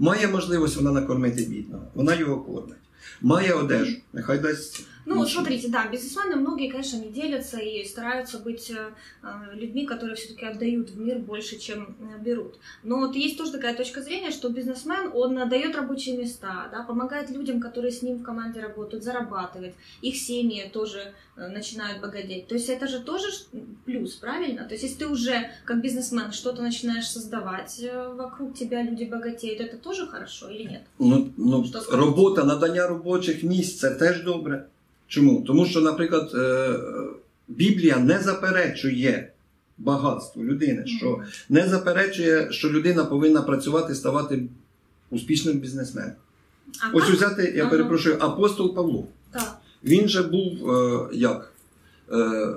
Має 0.00 0.28
можливість 0.28 0.76
вона 0.76 0.92
накормити 0.92 1.42
бідного, 1.42 1.84
вона 1.94 2.14
його 2.14 2.40
кормить. 2.40 2.78
Має 3.20 3.52
одежу, 3.52 3.96
нехай 4.12 4.38
дасть. 4.38 4.84
Ну, 5.06 5.14
іншим. 5.16 5.32
смотрите, 5.32 5.68
да, 5.68 5.86
бизнесмены 5.86 6.36
многие, 6.36 6.70
конечно, 6.70 6.98
не 6.98 7.10
делятся 7.10 7.58
и 7.58 7.84
стараются 7.84 8.38
быть 8.38 8.70
э, 8.70 8.92
э, 9.22 9.54
людьми, 9.54 9.86
которые 9.86 10.14
все-таки 10.14 10.46
отдают 10.46 10.90
в 10.90 11.00
мир 11.00 11.18
больше, 11.18 11.58
чем 11.58 11.96
э, 12.00 12.22
берут. 12.22 12.58
Но 12.82 12.98
вот 12.98 13.16
есть 13.16 13.38
тоже 13.38 13.52
такая 13.52 13.74
точка 13.74 14.02
зрения, 14.02 14.30
что 14.30 14.48
бизнесмен, 14.48 15.10
он 15.14 15.48
дает 15.48 15.76
рабочие 15.76 16.16
места, 16.16 16.68
да, 16.72 16.82
помогает 16.82 17.30
людям, 17.30 17.60
которые 17.60 17.92
с 17.92 18.02
ним 18.02 18.18
в 18.18 18.22
команде 18.22 18.60
работают, 18.60 19.04
зарабатывать, 19.04 19.74
их 20.02 20.16
семьи 20.16 20.70
тоже 20.72 21.12
начинают 21.36 22.02
богатеть. 22.02 22.48
То 22.48 22.54
есть 22.54 22.68
это 22.68 22.86
же 22.86 23.00
тоже 23.00 23.28
плюс, 23.86 24.14
правильно? 24.16 24.64
То 24.64 24.74
есть 24.74 24.84
если 24.84 24.98
ты 24.98 25.06
уже 25.06 25.50
как 25.64 25.80
бизнесмен 25.80 26.32
что-то 26.32 26.62
начинаешь 26.62 27.08
создавать, 27.08 27.82
вокруг 28.14 28.54
тебя 28.54 28.82
люди 28.82 29.04
богатеют, 29.04 29.60
это 29.60 29.78
тоже 29.78 30.06
хорошо 30.06 30.50
или 30.50 30.64
нет? 30.64 30.82
Ну, 30.98 31.28
ну, 31.36 31.64
робота, 31.90 32.44
надання 32.44 32.86
робочих 32.86 33.42
місць 33.42 33.78
це 33.78 33.90
теж 33.90 34.24
добре. 34.24 34.66
Чому? 35.10 35.44
Тому 35.46 35.66
що, 35.66 35.80
наприклад, 35.80 36.30
е, 36.34 36.76
Біблія 37.48 37.96
не 37.98 38.18
заперечує 38.18 39.32
багатство 39.78 40.44
людини, 40.44 40.84
що 40.86 41.18
не 41.48 41.68
заперечує, 41.68 42.52
що 42.52 42.70
людина 42.70 43.04
повинна 43.04 43.42
працювати, 43.42 43.94
ставати 43.94 44.42
успішним 45.10 45.58
бізнесменом. 45.58 46.12
А 46.82 46.96
Ось 46.96 47.04
взяти, 47.10 47.52
я 47.56 47.62
Ага. 47.62 47.70
перепрошую, 47.70 48.16
апостол 48.20 48.74
Павло. 48.74 49.06
Да. 49.32 49.52
Він 49.84 50.08
же 50.08 50.22
був 50.22 50.70
е, 50.70 51.08
як? 51.12 51.52
Е, 52.12 52.54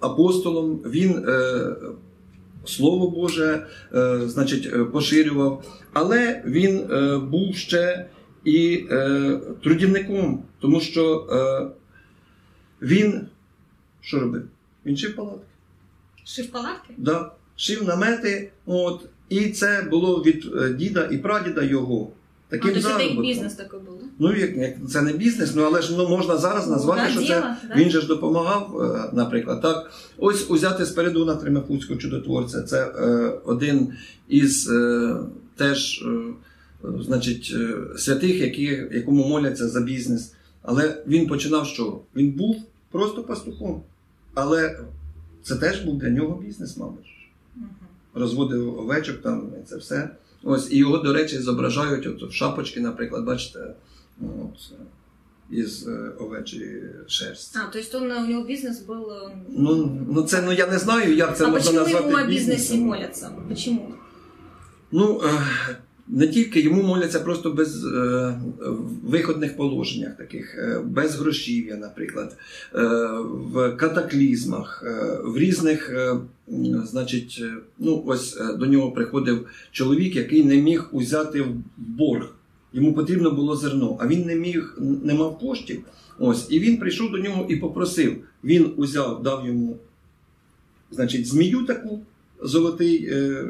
апостолом, 0.00 0.76
він 0.76 1.24
е, 1.28 1.66
Слово 2.66 3.10
Боже 3.10 3.66
е, 3.94 4.20
значить, 4.26 4.70
е, 4.74 4.84
поширював, 4.84 5.64
але 5.92 6.42
він 6.46 6.86
був 7.30 7.56
ще 7.56 8.06
і 8.44 8.86
е, 8.90 9.40
трудівником, 9.62 10.42
тому 10.60 10.80
що 10.80 11.26
е, 11.30 11.66
він 12.82 13.26
що 14.00 14.20
робив? 14.20 14.42
Він 14.86 14.96
шив 14.96 15.16
палатки. 15.16 15.44
Шив 16.24 16.50
палатки? 16.50 16.94
Да, 16.96 17.32
шив 17.56 17.84
намети, 17.84 18.50
от, 18.66 19.08
і 19.28 19.48
це 19.50 19.82
було 19.90 20.22
від 20.22 20.44
е, 20.56 20.70
діда 20.70 21.08
і 21.12 21.18
прадіда 21.18 21.62
його. 21.62 22.08
А, 22.54 22.56
Таким 22.56 22.72
то 22.72 22.78
есть 22.78 22.86
это 22.86 22.92
их 22.92 22.98
заробітком. 22.98 23.24
бизнес 23.24 23.54
такой? 23.54 23.80
Ну, 24.18 24.36
як, 24.36 24.56
як 24.56 24.74
це 24.88 25.02
не 25.02 25.12
бізнес, 25.12 25.54
ну 25.54 25.62
але 25.62 25.82
ж 25.82 25.96
ну, 25.96 26.08
можна 26.08 26.36
зараз 26.36 26.68
назвати, 26.68 27.00
Да, 27.00 27.08
що 27.10 27.20
це 27.20 27.40
да. 27.68 27.74
він 27.76 27.90
же 27.90 28.00
ж 28.00 28.06
допомагав, 28.06 28.80
е, 28.80 29.10
наприклад. 29.12 29.62
Так, 29.62 29.90
ось 30.18 30.50
узяти 30.50 30.86
Спиридона 30.86 31.34
Тримафуцького 31.34 32.00
чудотворця. 32.00 32.62
Це 32.62 32.84
е, 32.84 33.32
один 33.44 33.92
із 34.28 34.70
е, 34.70 35.16
теж, 35.56 36.02
е, 36.02 36.32
значить, 37.00 37.52
е, 37.56 37.98
святих, 37.98 38.40
які, 38.40 38.62
якому 38.92 39.28
моляться 39.28 39.68
за 39.68 39.80
бізнес. 39.80 40.32
Але 40.62 41.02
він 41.06 41.26
починав 41.26 41.66
чого? 41.66 42.04
Він 42.16 42.32
був 42.32 42.56
просто 42.90 43.22
пастухом. 43.22 43.82
Але 44.34 44.80
це 45.42 45.56
теж 45.56 45.80
був 45.80 45.98
для 45.98 46.08
нього 46.08 46.42
бізнес, 46.42 46.76
мабуть 46.76 47.14
розводив 48.14 48.78
овечок 48.78 49.22
там 49.22 49.50
і 49.62 49.68
це 49.68 49.76
все. 49.76 50.10
Ось, 50.42 50.72
і 50.72 50.76
його, 50.76 50.98
до 50.98 51.12
речі, 51.12 51.38
зображають 51.38 52.06
от, 52.06 52.30
в 52.30 52.32
шапочки, 52.32 52.80
наприклад, 52.80 53.24
бачите, 53.24 53.74
от, 54.20 54.72
із 55.50 55.88
е, 55.88 56.12
овечої 56.18 56.82
шерсті. 57.06 57.58
А, 57.58 57.72
то 57.72 57.78
есть 57.78 57.94
он, 57.94 58.02
у 58.02 58.26
него 58.26 58.44
бизнес 58.44 58.86
был... 58.86 59.10
э, 59.10 59.30
Ну, 59.48 59.98
ну 60.10 60.22
це 60.22 60.42
ну 60.42 60.52
я 60.52 60.66
не 60.66 60.78
знаю, 60.78 61.14
як 61.14 61.36
це 61.36 61.44
а 61.44 61.48
можна 61.48 61.72
назвати 61.72 62.08
ему 62.08 62.16
о 62.18 62.26
бизнесе 62.26 62.50
бізнесом. 62.50 62.80
молятся? 62.80 63.30
Почему? 63.48 63.94
Ну 64.92 65.20
е, 65.24 65.40
не 66.08 66.28
тільки 66.28 66.60
йому 66.60 66.82
моляться 66.82 67.20
просто 67.20 67.50
без 67.50 67.84
е, 67.86 68.40
виходних 69.04 69.56
положеннях, 69.56 70.16
таких 70.16 70.54
е, 70.58 70.80
без 70.84 71.14
грошів'я, 71.14 71.76
наприклад, 71.76 72.36
е, 72.74 72.78
в 73.52 73.76
катаклізмах, 73.76 74.84
е, 74.86 75.18
в 75.24 75.38
різних, 75.38 75.90
е, 75.90 76.16
значить, 76.84 77.38
е, 77.42 77.54
ну 77.78 78.02
ось 78.06 78.36
е, 78.40 78.52
до 78.52 78.66
нього 78.66 78.92
приходив 78.92 79.46
чоловік, 79.70 80.16
який 80.16 80.44
не 80.44 80.56
міг 80.56 80.88
узяти 80.92 81.42
в 81.42 81.54
борг. 81.76 82.34
Йому 82.72 82.94
потрібно 82.94 83.30
було 83.30 83.56
зерно, 83.56 83.96
а 84.00 84.06
він 84.06 84.26
не 84.26 84.34
міг, 84.34 84.78
не 85.04 85.14
мав 85.14 85.38
коштів. 85.38 85.80
Ось, 86.18 86.46
і 86.50 86.60
він 86.60 86.76
прийшов 86.76 87.10
до 87.10 87.18
нього 87.18 87.46
і 87.48 87.56
попросив. 87.56 88.16
Він 88.44 88.72
узяв, 88.76 89.22
дав 89.22 89.46
йому, 89.46 89.76
значить, 90.90 91.26
змію 91.26 91.64
таку 91.66 92.00
золотий 92.42 93.06
е, 93.10 93.44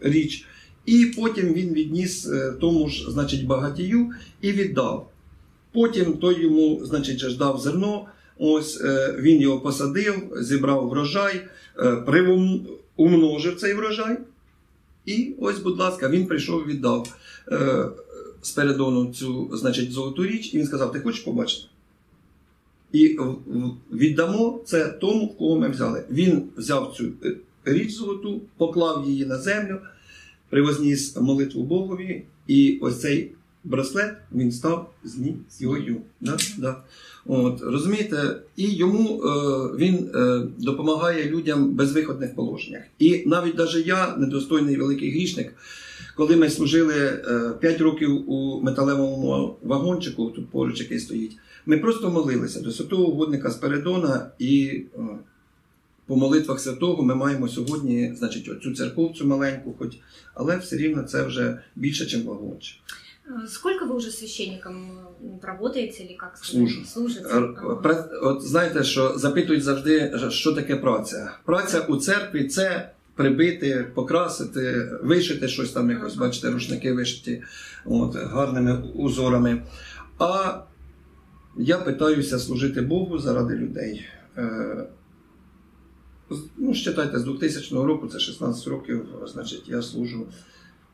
річ, 0.00 0.46
і 0.86 1.12
потім 1.16 1.54
він 1.54 1.74
відніс 1.74 2.26
е, 2.26 2.52
тому 2.60 2.88
ж, 2.88 3.10
значить, 3.10 3.46
багатію 3.46 4.10
і 4.40 4.52
віддав. 4.52 5.10
Потім 5.72 6.12
той 6.12 6.42
йому, 6.42 6.80
значить, 6.84 7.18
же 7.18 7.36
дав 7.36 7.60
зерно. 7.60 8.06
Ось 8.38 8.80
е, 8.80 9.16
він 9.18 9.40
його 9.40 9.60
посадив, 9.60 10.14
зібрав 10.40 10.88
врожай, 10.88 11.46
е, 11.78 12.30
умножив 12.96 13.56
цей 13.56 13.74
врожай. 13.74 14.18
І 15.06 15.34
ось, 15.38 15.58
будь 15.58 15.78
ласка, 15.78 16.08
він 16.08 16.26
прийшов, 16.26 16.66
віддав 16.66 17.16
Спиридону 18.42 19.12
цю, 19.12 19.50
значить, 19.52 19.92
золоту 19.92 20.26
річ, 20.26 20.54
і 20.54 20.58
він 20.58 20.66
сказав: 20.66 20.92
Ти 20.92 21.00
хочеш 21.00 21.20
побачити? 21.20 21.64
І 22.92 23.18
віддамо 23.92 24.60
це 24.64 24.88
тому, 24.88 25.26
в 25.26 25.38
кого 25.38 25.58
ми 25.58 25.68
взяли. 25.68 26.04
Він 26.10 26.42
взяв 26.56 26.94
цю 26.96 27.12
річ 27.64 27.92
золоту, 27.92 28.40
поклав 28.56 29.04
її 29.08 29.26
на 29.26 29.38
землю, 29.38 29.78
привозніс 30.50 31.16
молитву 31.16 31.62
Богові, 31.62 32.22
і 32.46 32.78
ось 32.82 33.00
цей 33.00 33.32
браслет 33.64 34.14
він 34.34 34.52
став 34.52 34.90
з 35.04 35.18
ні- 35.18 35.36
Да? 36.20 36.36
Да. 36.58 36.76
От, 37.26 37.60
розумієте, 37.62 38.36
і 38.56 38.70
йому 38.74 39.22
е, 39.22 39.28
він 39.78 40.10
е, 40.14 40.42
допомагає 40.58 41.30
людям 41.30 41.64
в 41.64 41.72
безвиходних 41.72 42.34
положеннях. 42.34 42.82
І 42.98 43.22
навіть 43.26 43.56
даже 43.56 43.80
я, 43.80 44.16
недостойний 44.16 44.76
великий 44.76 45.10
грішник, 45.10 45.54
коли 46.16 46.36
ми 46.36 46.50
служили 46.50 46.94
е, 46.94 47.50
5 47.60 47.80
років 47.80 48.30
у 48.30 48.60
металевому 48.62 49.56
вагончику, 49.62 50.30
тут 50.30 50.50
поруч 50.50 50.80
який 50.80 50.98
стоїть, 50.98 51.36
ми 51.66 51.78
просто 51.78 52.10
молилися 52.10 52.60
до 52.60 52.70
святого 52.70 53.06
угодника 53.06 53.50
Спиридона 53.50 54.30
і 54.38 54.82
е, 54.94 55.00
по 56.05 56.15
молитвах 56.15 56.59
святого 56.59 57.03
ми 57.03 57.15
маємо 57.15 57.47
сьогодні, 57.47 58.13
значить, 58.17 58.49
оцю 58.49 58.75
церковцю 58.75 59.27
маленьку, 59.27 59.75
хоч, 59.79 59.97
але 60.33 60.57
все 60.57 60.77
рівно 60.77 61.03
це 61.03 61.23
вже 61.23 61.59
більше, 61.75 62.03
ніж 62.17 62.25
вагончик. 62.25 62.77
Э, 63.29 63.47
Сколько 63.47 63.85
вы 63.85 63.93
уже 63.95 64.11
священником 64.11 64.75
э, 65.23 65.45
работаете 65.45 66.03
или 66.03 66.13
как 66.17 66.37
сказать? 66.37 66.51
Служу. 66.55 66.85
Служите? 66.85 67.21
Р- 67.29 67.55
Ага. 67.57 67.75
пра- 67.75 68.19
От 68.21 68.41
знаєте, 68.41 68.83
що 68.83 69.17
запитують 69.17 69.63
завжди, 69.63 70.13
що 70.29 70.53
таке 70.53 70.75
праця. 70.75 71.31
Праця 71.45 71.79
у 71.79 71.97
церкві 71.97 72.47
це 72.47 72.91
прибити, 73.15 73.85
покрасити, 73.95 74.89
вишити 75.03 75.47
щось 75.47 75.71
там, 75.71 75.89
якось, 75.91 76.13
Ага. 76.15 76.25
бачите, 76.25 76.51
рушники 76.51 76.93
вишиті 76.93 77.41
от, 77.85 78.15
гарними 78.15 78.81
узорами. 78.93 79.61
А 80.19 80.59
я 81.57 81.77
питаюся 81.77 82.39
служити 82.39 82.81
Богу 82.81 83.19
заради 83.19 83.53
людей. 83.55 84.05
Е, 86.31 86.35
з- 86.35 86.43
Ну, 86.57 86.73
считайте, 86.73 87.19
з 87.19 87.23
2000 87.23 87.85
року, 87.85 88.07
це 88.07 88.19
16 88.19 88.67
років, 88.67 89.05
значить, 89.27 89.63
я 89.67 89.81
служу 89.81 90.27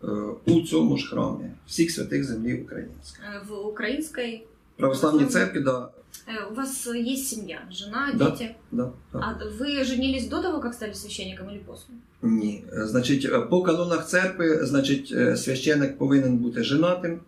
е, 0.04 0.08
у 0.46 0.62
цьому 0.62 0.98
ж 0.98 1.10
храмі 1.10 1.46
всіх 1.68 1.92
святих 1.92 2.24
землі 2.24 2.62
українських. 2.62 3.22
Э, 3.36 3.48
В 3.48 3.68
украинской 3.68 4.44
Православні 4.78 5.26
церкви, 5.26 5.62
да, 5.62 5.90
Э, 6.28 6.52
У 6.52 6.56
вас 6.56 6.88
э, 6.88 7.14
есть 7.14 7.28
семья, 7.28 7.60
жена, 7.72 8.14
Да. 8.16 8.30
дети. 8.30 8.56
да, 8.72 8.92
да. 9.14 9.20
А 9.20 9.46
вы 9.64 9.84
женились 9.86 10.28
до 10.28 10.42
того, 10.42 10.60
как 10.60 10.74
стали 10.74 10.94
священником 10.94 11.50
или 11.50 11.60
после? 11.60 11.94
Ні. 12.22 12.64
Е, 12.74 12.88
Значить, 12.88 13.26
е, 13.26 13.40
по 13.42 13.62
канонах 13.64 14.08
церкви, 14.08 14.66
значить, 14.66 15.12
е, 15.16 15.38
священик 15.38 15.98
повинен 15.98 16.38
бути 16.38 16.64
женатим, 16.64 17.20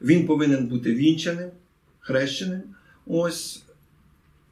він 0.00 0.26
повинен 0.26 0.66
бути 0.66 0.94
вінчаним, 0.94 1.50
хрещеним. 2.00 2.62
Ось. 3.06 3.62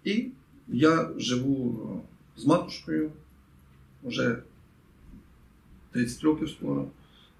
І 0.04 0.26
я 0.68 1.10
живу 1.16 2.02
з 2.36 2.46
матушкою 2.46 3.10
вже 4.04 4.42
30 5.92 6.22
років 6.22 6.50
скоро. 6.50 6.88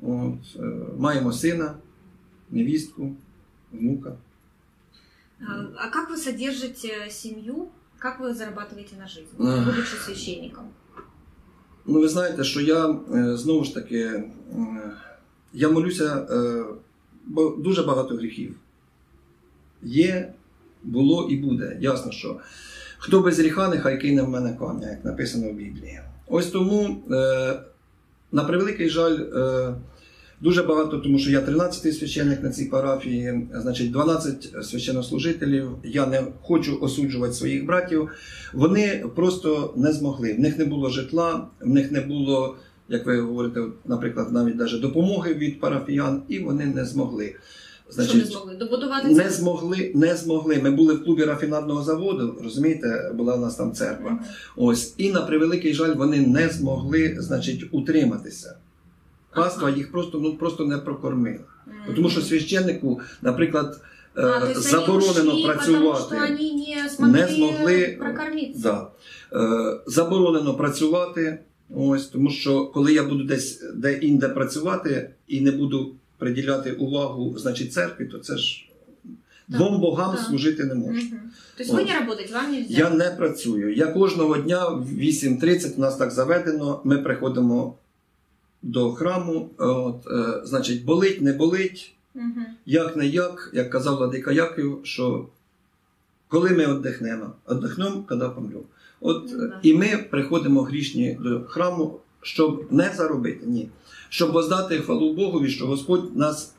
От. 0.03 0.35
е, 0.57 0.61
Маємо 0.99 1.33
сина, 1.33 1.75
невістку, 2.51 3.13
внука. 3.73 4.17
А 5.41 5.53
а 5.77 5.89
как 5.91 6.11
вы 6.11 6.17
содержите 6.17 7.11
семью? 7.11 7.69
Как 7.99 8.21
вы 8.21 8.35
зарабатываете 8.35 8.97
на 8.99 9.07
жизнь, 9.09 9.35
Ах. 9.41 9.65
будучи 9.67 9.97
священником? 9.97 10.65
Ну, 11.87 12.01
ви 12.01 12.09
знаєте, 12.09 12.45
що 12.45 12.61
я 12.61 12.91
е, 13.15 13.37
знову 13.37 13.65
ж 13.65 13.75
таки 13.75 13.99
е, 13.99 14.31
я 15.53 15.69
молюся, 15.69 16.27
е, 16.31 16.65
бо 17.27 17.51
дуже 17.51 17.83
багато 17.83 18.17
гріхів. 18.17 18.57
Є, 19.83 20.33
було 20.83 21.29
і 21.31 21.37
буде. 21.37 21.79
Ясно, 21.81 22.13
що 22.13 22.41
хто 23.02 23.22
без 23.22 23.40
гріха, 23.40 23.68
нехай 23.68 24.02
кине 24.02 24.22
в 24.22 24.30
мене 24.30 24.54
камінь, 24.60 24.82
як 24.82 25.06
написано 25.06 25.50
в 25.50 25.54
Біблії. 25.54 26.00
Ось 26.28 26.48
тому, 26.48 27.04
е, 27.12 27.54
на 28.32 28.44
превеликий 28.44 28.90
жаль, 28.90 29.18
е, 29.36 29.74
дуже 30.42 30.64
багато, 30.64 30.98
тому 30.98 31.20
що 31.20 31.32
я 31.32 31.42
13-й 31.42 31.92
священник 31.92 32.44
на 32.44 32.50
цій 32.50 32.66
парафії, 32.66 33.48
значить 33.54 33.92
12 33.92 34.66
священнослужителів. 34.66 35.70
Я 35.84 36.06
не 36.06 36.24
хочу 36.42 36.80
осуджувати 36.82 37.34
своїх 37.34 37.66
братів. 37.66 38.10
Вони 38.54 39.06
просто 39.16 39.74
не 39.78 39.92
змогли. 39.92 40.34
В 40.34 40.40
них 40.40 40.58
не 40.58 40.66
було 40.66 40.90
житла, 40.90 41.48
в 41.62 41.70
них 41.70 41.92
не 41.92 42.02
було, 42.02 42.56
як 42.90 43.06
ви 43.06 43.22
говорите, 43.22 43.62
наприклад, 43.86 44.32
навіть 44.32 44.58
даже 44.58 44.80
допомоги 44.80 45.34
від 45.34 45.60
парафіян, 45.60 46.22
і 46.28 46.40
вони 46.40 46.66
не 46.66 46.86
змогли. 46.86 47.36
Що 47.92 48.18
не 48.18 48.26
змогли? 48.26 48.56
Добудувати 48.56 49.08
не 49.08 49.30
змогли, 49.30 49.92
не 49.96 50.16
змогли. 50.16 50.60
Ми 50.64 50.72
були 50.72 50.94
в 50.94 51.04
клубі 51.04 51.24
рафінадного 51.24 51.84
заводу, 51.84 52.38
розумієте, 52.44 53.12
була 53.16 53.36
у 53.36 53.40
нас 53.40 53.56
там 53.56 53.74
церква. 53.74 54.10
Мгм. 54.10 54.20
Ось, 54.56 54.94
і 54.98 55.12
на 55.12 55.22
превеликий 55.22 55.74
жаль, 55.74 55.96
вони 55.96 56.28
не 56.28 56.50
змогли, 56.50 57.16
значить, 57.20 57.66
утриматися. 57.72 58.56
Паства 59.36 59.70
їх 59.70 59.92
просто, 59.92 60.20
ну, 60.20 60.34
просто 60.34 60.66
не 60.66 60.78
прокормила. 60.78 61.44
Мгм. 61.68 61.96
Тому 61.96 62.10
що 62.10 62.22
священнику, 62.22 63.00
наприклад, 63.22 63.82
е, 64.18 64.22
А, 64.22 64.54
заборонено 64.54 65.34
ушли, 65.34 65.44
працювати. 65.44 66.16
Они 66.16 66.52
не 66.54 66.90
смогли, 66.90 67.20
Не 67.20 67.28
змогли. 67.28 67.98
Да. 68.56 68.88
Е, 69.34 69.80
заборонено 69.88 70.54
працювати. 70.54 71.40
Ось, 71.76 72.06
тому 72.06 72.30
що 72.30 72.66
коли 72.66 72.94
я 72.94 73.04
буду 73.04 73.24
десь 73.24 73.64
де 73.76 73.94
інде 73.94 74.30
працювати 74.30 75.10
і 75.28 75.42
не 75.42 75.52
буду 75.52 75.96
приділяти 76.22 76.72
увагу 76.72 77.38
значить, 77.38 77.74
церкві, 77.74 78.06
то 78.06 78.20
це 78.20 78.38
ж 78.38 78.70
двом 79.48 79.80
богам 79.80 80.16
да. 80.16 80.24
служити 80.24 80.64
не 80.64 80.76
можна. 80.76 81.02
Мгм. 81.02 81.20
То 81.58 81.64
есть 81.64 81.74
вы 81.74 81.78
Вот. 81.78 81.88
не 81.88 82.00
работаете, 82.00 82.34
вам 82.34 82.52
нельзя? 82.52 82.78
Я 82.78 82.90
не 82.90 83.12
працюю. 83.18 83.76
Я 83.76 83.88
кожного 83.88 84.38
дня 84.38 84.70
в 84.70 84.88
8.30 84.94 85.78
у 85.78 85.82
нас 85.82 85.98
так 85.98 86.12
заведено. 86.12 86.82
Ми 86.84 86.98
приходимо 86.98 87.76
до 88.62 88.92
храму. 88.92 89.50
От, 89.58 90.08
е, 90.08 90.46
значить, 90.46 90.86
болить, 90.86 91.22
не 91.22 91.34
болить. 91.34 91.94
Мгм. 92.14 92.46
Як 92.66 92.96
не 92.96 93.08
як, 93.08 93.52
як 93.54 93.70
казав 93.70 93.98
Владика 93.98 94.32
Яків, 94.32 94.80
що 94.84 95.28
коли 96.28 96.50
ми 96.50 96.76
віддихнемо, 96.76 97.32
віддихнемо, 97.50 98.04
коли 98.10 98.30
помремо. 98.30 98.64
От 99.00 99.30
Ну, 99.34 99.44
е, 99.44 99.60
і 99.64 99.74
ми 99.74 99.98
приходимо 100.12 100.62
грішні 100.62 101.18
до 101.22 101.42
храму, 101.42 102.00
щоб 102.22 102.68
не 102.72 102.94
заробити, 102.96 103.46
ні. 103.46 103.70
Щоб 104.14 104.32
воздати 104.32 104.78
хвалу 104.78 105.14
Богові, 105.14 105.50
що 105.50 105.68
Господь 105.68 106.18
нас 106.18 106.54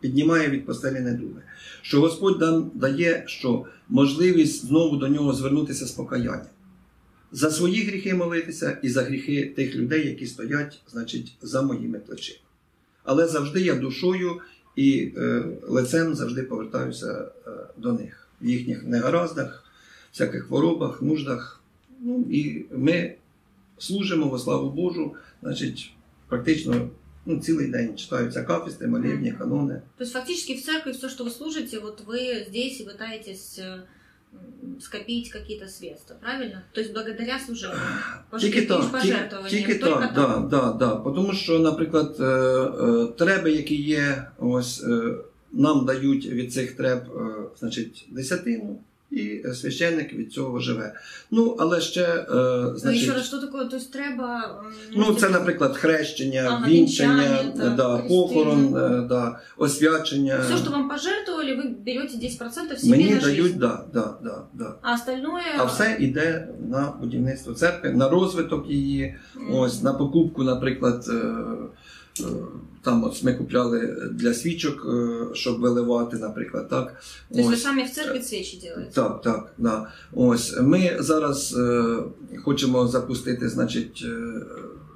піднімає 0.00 0.48
від 0.48 0.66
постелі 0.66 1.00
недуги. 1.00 1.42
Що 1.82 2.00
Господь 2.00 2.40
нам 2.40 2.70
дає 2.74 3.24
що 3.26 3.64
можливість 3.88 4.66
знову 4.66 4.96
до 4.96 5.08
нього 5.08 5.32
звернутися 5.32 5.86
з 5.86 5.90
покаянням. 5.90 6.46
За 7.32 7.50
свої 7.50 7.82
гріхи 7.82 8.14
молитися 8.14 8.78
і 8.82 8.88
за 8.88 9.02
гріхи 9.02 9.52
тих 9.56 9.74
людей, 9.74 10.06
які 10.06 10.26
стоять, 10.26 10.80
значить, 10.92 11.36
за 11.42 11.62
моїми 11.62 11.98
плечима. 11.98 12.40
Але 13.04 13.28
завжди 13.28 13.60
я 13.60 13.74
душою 13.74 14.40
і 14.76 15.12
е, 15.16 15.44
лицем 15.62 16.14
завжди 16.14 16.42
повертаюся 16.42 17.28
е, 17.46 17.50
до 17.76 17.92
них 17.92 18.28
в 18.40 18.46
їхніх 18.46 18.84
негараздах, 18.84 19.64
всяких 20.12 20.44
хворобах, 20.44 21.02
нуждах. 21.02 21.60
Ну, 22.00 22.24
і 22.30 22.64
ми 22.72 23.14
служимо 23.78 24.28
во 24.28 24.38
славу 24.38 24.70
Божу, 24.70 25.14
значить, 25.42 25.95
практично 26.27 26.89
ну, 27.25 27.39
цілий 27.39 27.67
день 27.67 27.97
читаються 27.97 28.43
кафісти, 28.43 28.87
молебні, 28.87 29.31
канони. 29.31 29.81
То 29.97 30.03
есть 30.03 30.13
фактически 30.13 30.53
в 30.53 30.61
церкви 30.65 30.91
все, 30.91 31.09
что 31.09 31.23
вы 31.23 31.29
служите, 31.29 31.79
вот 31.79 32.01
вы 32.07 32.45
здесь 32.49 32.81
и 32.81 32.83
пытаетесь 32.83 33.59
э, 33.59 33.79
м, 34.33 34.79
скопить 34.81 35.29
какие-то 35.29 35.67
средства, 35.67 36.15
правильно? 36.21 36.61
То 36.71 36.81
есть 36.81 36.93
благодаря 36.93 37.39
служению. 37.39 37.79
Тільки 38.39 38.59
Пож- 38.61 38.67
так, 38.67 38.85
ті- 38.85 38.91
пожертвованиям, 38.91 39.49
тільки 39.49 39.75
только 39.79 39.99
так, 39.99 40.13
да, 40.15 40.37
да, 40.49 40.73
да. 40.73 40.95
Тому 40.95 41.33
що, 41.33 41.59
наприклад, 41.59 42.15
е, 42.19 42.23
е, 42.23 43.07
треби, 43.17 43.51
які 43.51 43.75
є, 43.75 44.27
ось 44.39 44.83
е, 44.83 45.15
нам 45.51 45.85
дають 45.85 46.25
від 46.25 46.53
цих 46.53 46.71
треб, 46.75 46.99
е, 47.15 47.35
значить, 47.59 48.07
десятину, 48.11 48.79
і 49.10 49.42
священник 49.54 50.12
від 50.12 50.32
цього 50.32 50.58
живе. 50.60 50.94
Ну, 51.30 51.56
але 51.58 51.80
ще, 51.80 52.02
е, 52.02 52.26
Ну, 52.30 52.76
значить, 52.76 53.02
еще 53.02 53.12
раз, 53.12 53.26
что 53.26 53.38
такое? 53.38 53.64
То 53.64 53.76
есть 53.76 53.92
треба... 53.92 54.60
Ну, 54.96 55.14
це, 55.14 55.28
наприклад, 55.28 55.76
хрещення, 55.76 56.42
Ага, 56.46 56.68
вінчання, 56.68 57.42
вінчання, 57.44 57.70
да, 57.76 57.98
похорон, 57.98 58.76
е, 58.76 59.06
да, 59.08 59.38
освячення. 59.56 60.38
Все, 60.38 60.56
что 60.56 60.70
вам 60.70 60.88
пожертвовали, 60.88 61.50
вы 61.56 61.74
берете 61.86 62.16
10% 62.18 62.76
себе 62.76 62.90
Мені 62.90 63.10
на 63.14 63.20
дають, 63.20 63.36
жизнь. 63.42 63.58
да, 63.58 63.84
да, 63.94 64.14
да, 64.24 64.42
да. 64.54 64.74
А 64.82 64.94
остальное... 64.94 65.42
А 65.58 65.64
все 65.64 65.96
йде 66.00 66.48
на 66.68 66.94
будівництво 67.00 67.54
церкви, 67.54 67.90
на 67.92 68.08
розвиток 68.08 68.70
її, 68.70 69.14
м, 69.36 69.54
ось 69.54 69.82
на 69.82 69.92
покупку, 69.94 70.42
наприклад. 70.42 71.04
е, 71.08 71.12
е, 71.12 71.46
Там 72.82 73.04
от 73.04 73.24
ми 73.24 73.34
купляли 73.34 73.96
для 74.12 74.34
свічок, 74.34 74.86
е, 74.88 75.34
щоб 75.34 75.60
виливати, 75.60 76.16
наприклад, 76.16 76.68
так. 76.68 77.02
То 77.32 77.38
есть 77.38 77.48
вы 77.48 77.54
Ось. 77.54 77.62
сами 77.62 77.82
в 77.82 77.90
церкви 77.90 78.22
свечи 78.22 78.58
делаете? 78.62 78.90
Так, 78.94 79.22
так, 79.22 79.52
да. 79.58 79.88
Ось 80.12 80.56
ми 80.60 80.96
зараз 81.00 81.56
е, 81.58 81.84
хочемо 82.44 82.86
запустити, 82.86 83.48
значить, 83.48 84.04
е, 84.04 84.42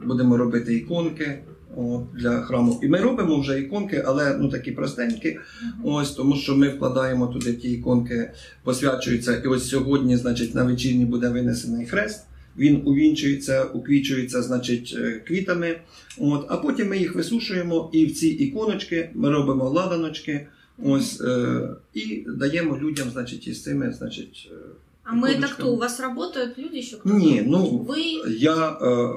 будемо 0.06 0.37
робити 0.37 0.74
іконки 0.74 1.42
от, 1.76 2.02
для 2.14 2.40
храму. 2.40 2.80
І 2.83 2.88
ми 2.88 2.98
робимо 2.98 3.40
вже 3.40 3.61
іконки, 3.61 4.04
але 4.06 4.37
ну 4.40 4.48
такі 4.48 4.72
простенькі. 4.72 5.38
Мгм. 5.62 5.94
Ось 5.94 6.11
тому, 6.11 6.37
що 6.37 6.56
ми 6.56 6.68
вкладаємо 6.68 7.26
туди 7.26 7.52
ті 7.52 7.72
іконки, 7.72 8.33
посвячуються. 8.64 9.37
І 9.44 9.46
ось 9.46 9.68
сьогодні, 9.68 10.16
значить, 10.16 10.54
на 10.54 10.64
вечірні 10.64 11.04
буде 11.04 11.28
винесений 11.28 11.87
хрест 11.87 12.26
Він 12.58 12.81
увінчується, 12.86 13.63
уквічується, 13.63 14.41
значить, 14.41 14.95
е, 14.97 15.21
квітами. 15.27 15.79
От, 16.17 16.45
а 16.49 16.58
потім 16.58 16.89
ми 16.89 16.97
їх 16.97 17.15
висушуємо, 17.15 17.89
і 17.93 18.05
в 18.05 18.13
ці 18.13 18.27
іконочки 18.27 19.10
ми 19.13 19.29
робимо 19.31 19.69
ладаночки. 19.69 20.47
Ось 20.84 21.21
е, 21.21 21.60
і 21.93 22.23
даємо 22.27 22.77
людям, 22.77 23.08
значить, 23.13 23.47
із 23.47 23.63
цими, 23.63 23.93
значить. 23.97 24.49
е, 24.51 24.55
А 25.03 25.13
мы 25.15 25.27
это 25.27 25.31
иконочками. 25.31 25.53
кто? 25.53 25.73
У 25.73 25.77
вас 25.77 25.99
работают 25.99 26.58
люди 26.58 26.77
еще? 26.79 26.95
кто-то? 26.97 27.17
Ні, 27.17 27.43
ну 27.47 27.86
Вы... 27.89 28.29
я 28.38 28.69
е, 28.69 28.75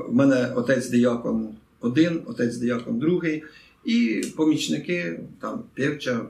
в 0.09 0.15
мене 0.15 0.53
отець 0.57 0.89
диякон 0.89 1.49
один, 1.81 2.21
отець 2.27 2.57
диякон 2.57 2.99
другий, 2.99 3.43
і 3.85 4.25
помічники 4.37 5.21
там 5.41 5.63
певча, 5.75 6.21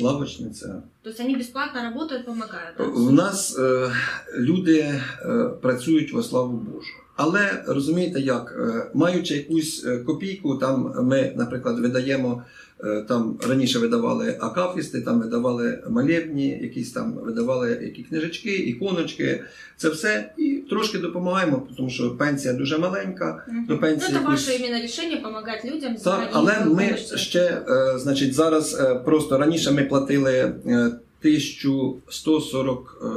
лавочниця. 0.00 0.82
То 1.02 1.10
есть 1.10 1.20
они 1.20 1.36
бесплатно 1.36 1.82
работают, 1.82 2.26
помогают? 2.26 2.78
В 2.78 3.12
нас 3.12 3.58
е, 3.58 3.90
люди 4.34 4.78
е, 4.80 5.48
працюють 5.62 6.12
во 6.12 6.22
славу 6.22 6.56
Божу. 6.56 7.03
Але 7.16 7.64
розумієте 7.66 8.20
як, 8.20 8.54
е, 8.60 8.90
маючи 8.94 9.34
якусь 9.36 9.84
е, 9.86 9.98
копійку, 9.98 10.56
там 10.56 10.94
ми, 11.02 11.32
наприклад, 11.36 11.78
видаємо. 11.80 12.42
е, 12.84 13.04
Там 13.08 13.38
раніше 13.48 13.78
видавали 13.78 14.36
акафісти, 14.40 15.00
там 15.00 15.20
видавали 15.20 15.82
молебні, 15.90 16.48
якісь 16.62 16.92
там 16.92 17.12
видавали 17.12 17.78
які 17.82 18.02
книжечки, 18.02 18.50
іконочки. 18.56 19.44
Це 19.76 19.88
все 19.88 20.30
і 20.38 20.62
трошки 20.70 20.98
допомагаємо, 20.98 21.66
тому 21.76 21.90
що 21.90 22.16
пенсія 22.16 22.54
дуже 22.54 22.78
маленька. 22.78 23.44
Мгм. 23.48 23.66
до 23.66 23.78
пенсии 23.78 24.08
Ну, 24.12 24.18
это 24.18 24.30
пусть- 24.30 24.48
ваше 24.48 24.62
именно 24.64 24.82
решение 24.82 25.16
помогать 25.20 25.64
людям. 25.64 25.94
Так, 26.04 26.28
але 26.32 26.64
ми 26.64 26.66
помощь. 26.86 27.16
ще, 27.16 27.62
значить, 27.96 28.34
зараз 28.34 28.82
просто 29.04 29.38
раніше 29.38 29.70
ми 29.72 29.84
платили 29.84 30.32
е, 30.66 30.90
1140 31.22 32.98
е, 33.02 33.06
е, 33.06 33.10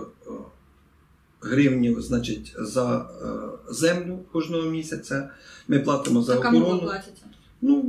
гривнів, 1.41 2.01
значить, 2.01 2.55
за 2.59 2.97
е, 2.97 3.27
землю 3.73 4.19
кожного 4.31 4.69
місяця. 4.69 5.29
Ми 5.67 5.79
платимо 5.79 6.21
за 6.21 6.33
А 6.33 6.37
охорону. 6.37 6.79
платите? 6.79 7.21
Ну, 7.61 7.83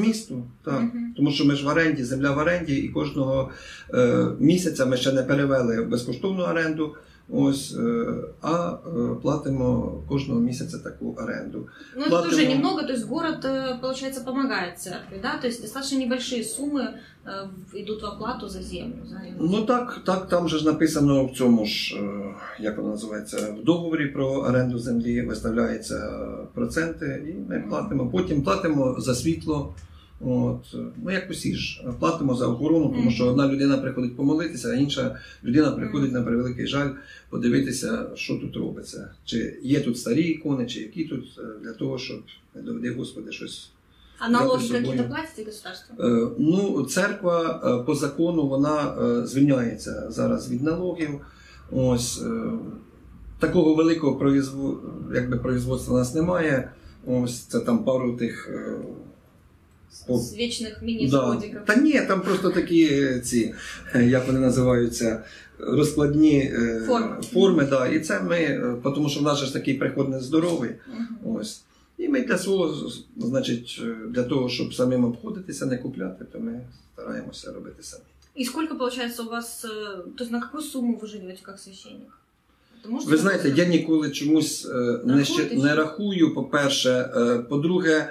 місту, 0.00 0.44
так. 0.64 0.80
Угу. 0.80 0.98
Тому 1.16 1.30
що 1.30 1.44
ми 1.44 1.54
ж 1.54 1.64
в 1.64 1.68
оренді, 1.68 2.04
земля 2.04 2.30
в 2.30 2.38
оренді, 2.38 2.76
і 2.76 2.88
кожного 2.88 3.50
е, 3.94 4.26
місяця 4.38 4.86
ми 4.86 4.96
ще 4.96 5.12
не 5.12 5.22
перевели 5.22 5.82
безкоштовну 5.82 6.42
оренду. 6.42 6.94
Ось, 7.29 7.75
е, 7.75 8.05
а 8.41 8.77
е, 8.87 9.15
платимо 9.21 9.93
кожного 10.07 10.39
місяця 10.39 10.77
таку 10.79 11.15
оренду. 11.17 11.67
Ну, 11.97 12.01
это 12.03 12.09
Платимо. 12.09 12.31
тоже 12.31 12.47
немного, 12.47 12.83
то 12.83 12.93
есть 12.93 13.07
город, 13.07 13.45
э, 13.45 13.81
получается, 13.81 14.21
помогает 14.23 14.79
церкви, 14.79 15.19
да, 15.21 15.37
то 15.41 15.47
есть 15.47 15.61
достаточно 15.61 15.97
небольшие 15.99 16.43
суммы 16.43 16.81
э, 17.25 17.47
в- 17.71 17.75
идут 17.75 18.03
в 18.03 18.05
оплату 18.05 18.47
за 18.49 18.61
землю, 18.61 19.05
за 19.09 19.15
аренду. 19.17 19.47
Ну 19.51 19.65
так, 19.65 20.01
так, 20.05 20.29
там 20.29 20.47
же 20.49 20.57
ж 20.59 20.65
написано 20.65 21.25
в 21.25 21.37
цьому 21.37 21.65
ж, 21.65 21.95
е, 21.95 22.33
як 22.59 22.77
воно 22.77 22.89
називається, 22.89 23.55
в 23.61 23.63
договорі 23.63 24.05
про 24.07 24.27
оренду 24.27 24.79
землі 24.79 25.21
виставляються 25.21 26.19
проценти, 26.53 27.23
і 27.29 27.49
ми 27.51 27.63
платимо. 27.69 28.09
Потім 28.09 28.41
платимо 28.43 28.95
за 28.99 29.15
світло. 29.15 29.73
От, 30.20 30.74
ну 31.02 31.10
як 31.10 31.30
усі 31.30 31.54
ж, 31.54 31.84
платимо 32.00 32.34
за 32.34 32.46
охорону, 32.46 32.88
тому 32.96 33.10
що 33.10 33.26
одна 33.26 33.48
людина 33.48 33.78
приходить 33.78 34.16
помолитися, 34.16 34.68
а 34.68 34.74
інша 34.74 35.18
людина 35.44 35.70
приходить 35.70 36.12
на 36.12 36.22
превеликий 36.22 36.66
жаль 36.66 36.90
подивитися, 37.30 38.06
що 38.14 38.36
тут 38.36 38.56
робиться. 38.56 39.10
Чи 39.24 39.58
є 39.62 39.80
тут 39.80 39.98
старі 39.98 40.22
ікони, 40.22 40.66
чи 40.66 40.80
які 40.80 41.04
тут, 41.04 41.24
е, 41.38 41.42
для 41.62 41.72
того, 41.72 41.98
щоб 41.98 42.20
не 42.54 42.62
доведи 42.62 42.90
Господи 42.90 43.32
щось 43.32 43.70
А 44.18 44.28
налоги 44.28 44.64
з 44.64 44.66
собою. 44.66 44.86
государство? 45.44 45.94
Е, 46.00 46.28
Ну, 46.38 46.82
церква 46.84 47.60
е, 47.64 47.84
по 47.84 47.94
закону 47.94 48.46
вона 48.48 48.96
звільняється 49.26 50.10
зараз 50.10 50.50
від 50.50 50.62
налогів. 50.62 51.20
Ось 51.70 52.22
такого 53.38 53.74
великого 53.74 54.16
якби 55.14 55.36
производства 55.36 55.94
у 55.94 55.98
нас 55.98 56.14
немає. 56.14 56.72
Ось 57.06 57.38
це 57.38 57.60
там 57.60 57.84
пару 57.84 58.16
тих. 58.16 58.50
е, 60.09 60.13
О. 60.13 60.17
С 60.19 60.33
вечных 60.37 60.79
Да. 60.79 60.85
мини-заводиков. 60.85 61.65
Та 61.65 61.75
ні, 61.75 62.01
там 62.07 62.21
просто 62.21 62.49
такі 62.49 62.85
е, 62.91 63.19
ці, 63.19 63.53
е, 63.95 64.05
як 64.05 64.27
вони 64.27 64.39
називаються, 64.39 65.23
розкладні 65.59 66.39
е, 66.39 66.83
Форми. 66.87 67.21
форми 67.33 67.65
да. 67.65 67.87
І 67.87 67.99
це 67.99 68.21
ми, 68.21 68.35
е, 68.37 68.75
тому 68.83 69.09
що 69.09 69.19
в 69.19 69.23
нас 69.23 69.39
же 69.39 69.45
ж 69.45 69.53
такий 69.53 69.73
приход 69.73 70.09
нездоровий. 70.09 70.69
Мгм. 70.93 71.35
Ось. 71.35 71.61
І 71.97 72.07
ми 72.09 72.21
для 72.21 72.37
свого, 72.37 72.73
з- 72.89 73.03
значить, 73.17 73.81
е, 73.83 73.95
для 74.09 74.23
того, 74.23 74.49
щоб 74.49 74.73
самим 74.73 75.05
обходитися, 75.05 75.65
не 75.65 75.77
купляти, 75.77 76.25
то 76.33 76.39
ми 76.39 76.61
стараємося 76.93 77.51
робити 77.51 77.83
самі. 77.83 78.03
И 78.41 78.45
сколько, 78.45 78.77
получается, 78.77 79.23
у 79.23 79.29
вас, 79.29 79.65
э, 79.65 79.97
то 80.17 80.23
есть 80.23 80.31
на 80.31 80.39
какую 80.41 80.63
сумму 80.63 80.99
вы 81.03 81.07
живете 81.07 81.39
как 81.43 81.59
священник? 81.59 82.09
Это 82.83 82.89
можете 82.91 83.11
Ви 83.11 83.17
знаєте, 83.17 83.47
я 83.49 83.53
сказать? 83.55 83.71
ніколи 83.71 84.11
чомусь 84.11 84.65
е, 84.65 84.73
не, 84.73 84.93
Рахуєте 84.97 85.23
ще, 85.25 85.49
чи 85.49 85.55
не 85.55 85.63
ні? 85.63 85.73
рахую, 85.73 86.33
по-перше. 86.35 86.89
Е, 87.17 87.39
По-друге, 87.49 87.91
е, 87.91 88.09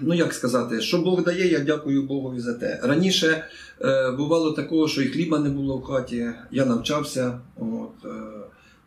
ну 0.00 0.14
як 0.14 0.34
сказати, 0.34 0.80
що 0.80 0.98
Бог 0.98 1.24
дає, 1.24 1.48
я 1.48 1.58
дякую 1.60 2.02
Богові 2.02 2.40
за 2.40 2.54
те. 2.54 2.80
Раніше 2.82 3.44
е, 3.80 4.10
бувало 4.10 4.52
такого, 4.52 4.88
що 4.88 5.02
і 5.02 5.06
хліба 5.06 5.38
не 5.38 5.48
було 5.50 5.76
в 5.78 5.82
хаті, 5.84 6.30
я 6.50 6.64
навчався. 6.64 7.40
От, 7.56 8.04
е, 8.04 8.08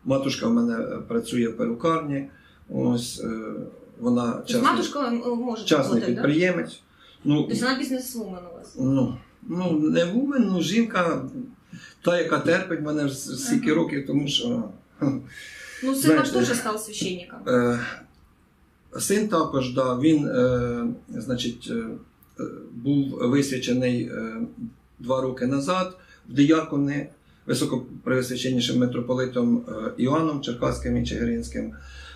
матушка 0.04 0.46
в 0.46 0.52
мене 0.52 0.76
працює 1.08 1.48
в 1.48 1.56
перукарні. 1.56 2.28
Ось 2.68 3.20
е, 3.24 3.30
вона 4.00 4.32
То 4.32 4.46
частний, 4.46 4.72
матушка 4.72 5.10
может 5.36 5.66
частний 5.66 6.00
да? 6.00 6.06
підприємець. 6.06 6.80
Ну, 7.24 7.44
То 7.44 7.52
есть 7.52 7.62
она 7.62 7.78
бизнес-вумен 7.78 8.42
у 8.52 8.58
вас? 8.58 8.74
Ну, 8.78 9.18
ну 9.48 9.78
не 9.90 10.04
вумен, 10.04 10.48
ну 10.52 10.60
жінка, 10.62 11.22
та, 12.04 12.18
яка 12.20 12.38
терпить 12.38 12.80
мене 12.80 13.08
стільки 13.08 13.66
Ага. 13.70 13.74
років, 13.74 14.06
тому 14.06 14.28
що 14.28 14.64
Ну, 15.84 15.94
Знаете, 15.94 16.18
ваш 16.18 16.30
тоже 16.30 16.54
стал 16.54 16.78
священником. 16.78 17.38
е, 17.48 17.78
син 18.98 19.28
також, 19.28 19.74
да, 19.74 19.98
він, 19.98 20.26
е, 20.26 20.84
значить, 21.08 21.70
е, 21.70 21.84
був 22.74 23.08
висвячений 23.10 24.02
е, 24.02 24.34
два 24.98 25.20
роки 25.20 25.46
назад 25.46 25.96
в 26.28 26.34
диякони 26.34 27.08
високопревосвященнішим 27.46 28.78
митрополитом 28.78 29.64
е, 29.68 29.92
Іоанном 29.96 30.40
Черкаським 30.40 30.96
і 30.96 31.06
Чигиринським. 31.06 31.72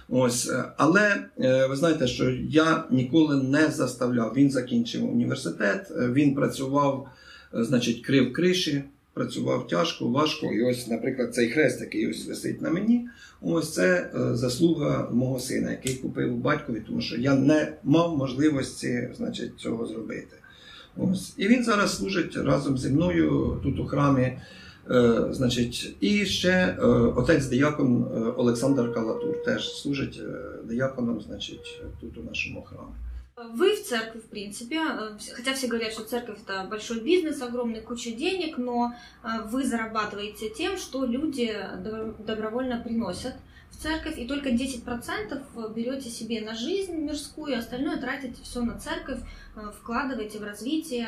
Ось, 0.09 0.51
е, 0.51 0.65
але 0.77 1.25
е, 1.41 1.67
ви 1.67 1.77
знаєте, 1.77 2.07
що 2.07 2.31
я 2.49 2.85
ніколи 2.91 3.43
не 3.43 3.71
заставляв. 3.71 4.33
Він 4.37 4.51
закінчив 4.51 5.13
університет, 5.13 5.93
він 6.13 6.35
працював, 6.35 7.09
значить, 7.53 8.07
крив 8.07 8.33
криші, 8.33 8.85
працював 9.17 9.67
тяжко, 9.67 10.09
важко. 10.09 10.47
І 10.47 10.63
ось, 10.63 10.89
наприклад, 10.89 11.35
цей 11.35 11.51
хрест, 11.51 11.81
який 11.81 12.11
ось 12.11 12.27
висить 12.27 12.63
на 12.63 12.71
мені, 12.71 13.09
ось 13.41 13.75
це 13.75 14.11
е, 14.15 14.37
заслуга 14.37 15.09
мого 15.13 15.41
сина, 15.41 15.71
який 15.71 15.95
купив 15.95 16.37
батькові, 16.37 16.83
тому 16.87 17.01
що 17.01 17.17
я 17.17 17.35
не 17.35 17.73
мав 17.85 18.17
можливості, 18.17 19.09
значить, 19.17 19.57
цього 19.57 19.87
зробити. 19.87 20.37
Ось. 20.97 21.35
І 21.37 21.49
він 21.49 21.65
зараз 21.65 21.97
служить 21.97 22.37
разом 22.37 22.79
зі 22.79 22.91
мною 22.91 23.61
тут 23.63 23.81
у 23.81 23.87
храмі. 23.87 24.39
Е, 24.91 25.27
значить, 25.31 25.97
і 26.01 26.25
ще 26.27 26.51
е, 26.51 26.87
отець 27.17 27.47
диякон 27.47 28.07
Олександр 28.37 28.95
Калатур 28.95 29.45
теж 29.45 29.83
служить 29.83 30.21
дияконом, 30.65 31.21
значить, 31.21 31.83
тут 32.01 32.19
у 32.19 32.23
нашому 32.23 32.63
храмі. 32.63 33.06
Вы 33.37 33.77
в 33.77 33.85
церкви, 33.85 34.21
в 34.21 34.31
принципе, 34.31 34.77
э, 34.77 35.19
хотя 35.35 35.53
все 35.53 35.67
говорят, 35.67 35.93
что 35.93 36.05
церковь 36.05 36.39
это 36.43 36.67
большой 36.71 37.01
бизнес, 37.01 37.43
огромный 37.43 37.83
куча 37.83 38.13
денег, 38.13 38.57
но 38.57 38.95
э, 39.23 39.43
вы 39.45 39.63
зарабатываете 39.63 40.49
тем, 40.49 40.79
что 40.79 41.05
люди 41.05 41.55
добро- 41.77 42.15
добровольно 42.25 42.81
приносят 42.81 43.35
в 43.71 43.77
церковь, 43.77 44.17
и 44.17 44.27
только 44.27 44.49
10% 44.49 45.75
берете 45.75 46.09
себе 46.09 46.41
на 46.41 46.55
жизнь 46.55 46.97
мирскую, 46.97 47.59
остальное 47.59 47.99
тратите 47.99 48.43
все 48.43 48.63
на 48.63 48.81
церковь, 48.81 49.21
э, 49.55 49.71
вкладываете 49.83 50.39
в 50.39 50.43
развитие 50.43 51.07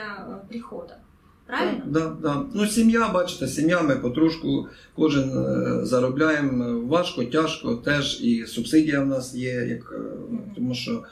прихода. 0.50 1.00
Правильно? 1.48 1.82
Да, 1.86 2.16
да. 2.22 2.42
Ну, 2.54 2.66
сім'я, 2.66 3.08
бачите, 3.08 3.46
сім'я, 3.48 3.82
ми 3.82 3.96
потрошку 3.96 4.68
кожен 4.96 5.30
е, 5.30 5.86
заробляємо 5.86 6.80
важко, 6.80 7.24
тяжко, 7.24 7.74
теж 7.74 8.20
і 8.22 8.46
субсидія 8.46 9.00
в 9.00 9.06
нас 9.06 9.34
є, 9.34 9.52
як, 9.52 9.92
е, 9.94 9.98
Мгм. 10.30 10.40
тому 10.54 10.74
що 10.74 11.02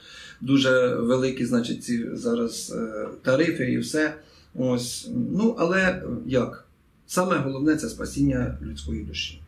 дуже 0.41 0.95
великі, 0.95 1.45
значить, 1.45 1.85
ці 1.85 2.07
зараз 2.13 2.75
е, 2.77 3.09
тарифи 3.23 3.73
і 3.73 3.79
все. 3.79 4.15
Ось. 4.55 5.11
Ну, 5.33 5.57
але 5.59 6.03
як? 6.27 6.65
Саме 7.07 7.37
головне 7.37 7.77
це 7.77 7.89
спасіння 7.89 8.59
людської 8.63 9.05
душі. 9.05 9.43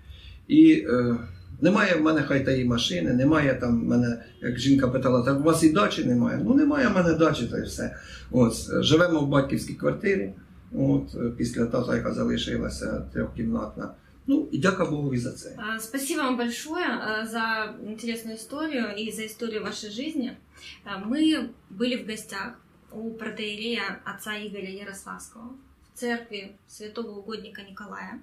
І 0.48 0.72
е, 0.72 1.16
немає 1.60 1.94
в 1.94 2.02
мене 2.02 2.22
хай 2.22 2.44
тієї 2.44 2.64
машини, 2.64 3.12
немає 3.12 3.58
там 3.60 3.80
в 3.80 3.84
мене, 3.84 4.22
як 4.42 4.58
жінка 4.58 4.88
питала, 4.88 5.22
так 5.22 5.40
у 5.40 5.42
вас 5.42 5.62
і 5.62 5.72
дачі 5.72 6.04
немає. 6.04 6.40
Ну 6.44 6.54
немає 6.54 6.88
в 6.88 6.94
мене 6.94 7.14
дачі, 7.14 7.46
та 7.46 7.58
й 7.58 7.62
все. 7.62 7.96
Е, 8.34 8.82
живемо 8.82 9.20
в 9.20 9.28
батьківській 9.28 9.74
квартирі. 9.74 10.32
От, 10.75 11.15
е, 11.15 11.29
після 11.37 11.65
тата, 11.65 11.95
яка 11.95 12.13
залишилася 12.13 12.99
трьохкімнатна. 13.13 13.93
Ну 14.27 14.47
і 14.51 14.57
дяка 14.57 14.85
Богу 14.85 15.13
і 15.13 15.17
за 15.17 15.31
це. 15.31 15.55
А, 15.57 15.79
Спасибо 15.79 16.21
вам 16.21 16.37
большое 16.37 16.85
а, 16.85 17.25
за 17.25 17.75
интересную 17.87 18.37
историю 18.37 18.95
и 18.97 19.11
за 19.11 19.25
историю 19.25 19.63
вашей 19.63 19.89
жизни. 19.89 20.37
А, 20.85 20.97
Мы 20.97 21.49
были 21.69 22.03
в 22.03 22.07
гостях 22.07 22.53
у 22.91 23.09
протеерея 23.11 24.01
отца 24.05 24.37
Игоря 24.37 24.69
Ярославского 24.69 25.49
в 25.93 25.99
церкви 25.99 26.51
святого 26.67 27.19
угодника 27.19 27.61
Николая. 27.61 28.21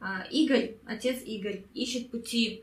А, 0.00 0.24
Игорь, 0.30 0.74
отец 0.86 1.16
Игорь, 1.26 1.62
ищет 1.74 2.10
пути 2.10 2.62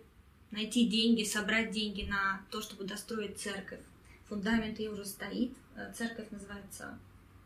найти 0.51 0.87
деньги, 0.87 1.23
собрать 1.23 1.71
деньги 1.71 2.07
на 2.09 2.41
то, 2.49 2.61
чтобы 2.61 2.85
достроить 2.85 3.37
церковь. 3.37 3.79
Фундамент 4.29 4.79
ее 4.79 4.91
уже 4.91 5.05
стоит. 5.05 5.51
А, 5.75 5.91
Церковь 5.93 6.27
называется 6.31 6.97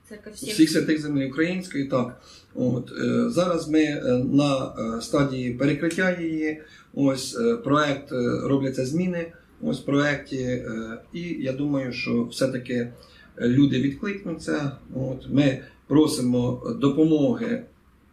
Церковь 0.08 0.32
всех. 0.34 0.54
Всіх 0.54 0.70
святих 0.70 1.00
землі 1.00 1.28
української, 1.28 1.84
так. 1.84 2.20
От, 2.54 2.92
е, 2.92 3.30
зараз 3.30 3.68
ми 3.68 3.80
е, 3.80 4.24
на 4.32 4.74
е, 4.78 5.02
стадії 5.02 5.52
перекриття 5.52 6.16
її. 6.20 6.62
Ось 6.94 7.38
проект 7.64 8.12
робляться 8.42 8.86
зміни. 8.86 9.32
Ось 9.62 9.80
в 9.80 9.84
проекті, 9.84 10.64
і 11.12 11.20
я 11.20 11.52
думаю, 11.52 11.92
що 11.92 12.24
все-таки 12.24 12.92
люди 13.40 13.82
відкликнуться. 13.82 14.72
От, 14.94 15.26
ми 15.28 15.58
просимо 15.86 16.62
допомоги, 16.80 17.62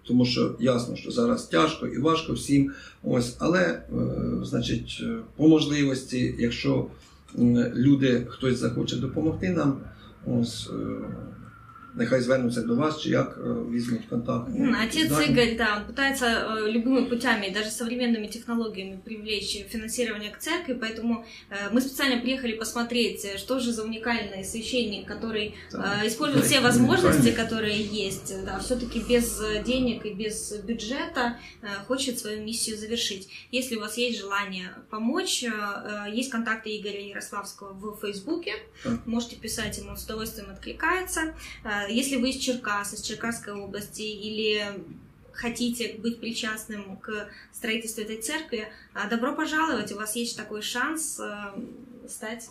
тому 0.03 0.25
що 0.25 0.55
ясно, 0.59 0.95
що 0.95 1.11
зараз 1.11 1.45
тяжко 1.45 1.87
і 1.87 1.97
важко 1.97 2.33
всім. 2.33 2.71
Ось, 3.03 3.35
але, 3.39 3.81
значить, 4.41 5.03
по 5.35 5.47
можливості, 5.47 6.35
якщо 6.39 6.87
люди, 7.75 8.25
хтось 8.29 8.57
захоче 8.57 8.95
допомогти 8.95 9.49
нам, 9.49 9.79
ось. 10.25 10.69
Нехай 11.95 12.21
звернуться 12.21 12.61
до 12.61 12.75
вас, 12.75 13.01
чи 13.01 13.09
як 13.09 13.37
візьмуть 13.71 14.05
контакт. 14.09 14.49
Отец. 14.83 15.11
Игорь, 15.29 15.55
да, 15.57 15.77
он 15.77 15.85
пытается 15.85 16.25
э, 16.25 16.71
любыми 16.71 17.05
путями, 17.05 17.49
даже 17.49 17.69
современными 17.69 18.27
технологиями 18.27 18.99
привлечь 19.05 19.57
финансирование 19.69 20.31
к 20.31 20.37
церкви, 20.37 20.73
поэтому 20.73 21.25
э, 21.49 21.69
мы 21.71 21.81
специально 21.81 22.21
приехали 22.21 22.53
посмотреть, 22.53 23.25
э, 23.25 23.37
что 23.37 23.59
же 23.59 23.71
за 23.71 23.83
уникальный 23.83 24.43
священник, 24.43 25.07
который 25.07 25.55
использует 26.05 26.45
все 26.45 26.59
возможности, 26.61 27.31
которые 27.31 27.81
есть, 27.81 28.33
да, 28.45 28.59
все-таки 28.59 28.99
без 28.99 29.41
денег 29.65 30.05
и 30.05 30.13
без 30.13 30.53
бюджета 30.63 31.37
хочет 31.87 32.19
свою 32.19 32.43
миссию 32.43 32.77
завершить. 32.77 33.29
Если 33.51 33.75
у 33.75 33.79
вас 33.79 33.97
есть 33.97 34.19
желание 34.19 34.69
помочь, 34.89 35.43
есть 36.11 36.29
контакты 36.29 36.69
Игоря 36.77 37.01
Ярославского 37.01 37.73
в 37.73 37.99
Фейсбуке, 38.01 38.53
можете 39.05 39.35
писать, 39.35 39.77
ему 39.77 39.95
с 39.95 40.05
удовольствием 40.05 40.49
откликается. 40.51 41.33
Э, 41.84 41.90
Если 41.90 42.16
вы 42.16 42.30
из 42.30 42.36
Черкас, 42.36 42.94
из 42.94 43.00
Черкасской 43.02 43.52
области, 43.54 44.02
или 44.02 44.62
хотите 45.32 45.94
быть 45.98 46.20
причастным 46.20 46.96
к 46.96 47.28
строительству 47.52 48.02
этой 48.02 48.16
церкви, 48.16 48.68
а, 48.94 49.08
добро 49.08 49.34
пожаловать, 49.34 49.92
у 49.92 49.96
вас 49.96 50.16
есть 50.16 50.36
такой 50.36 50.62
шанс 50.62 51.20
э, 51.20 51.28
стать 52.08 52.50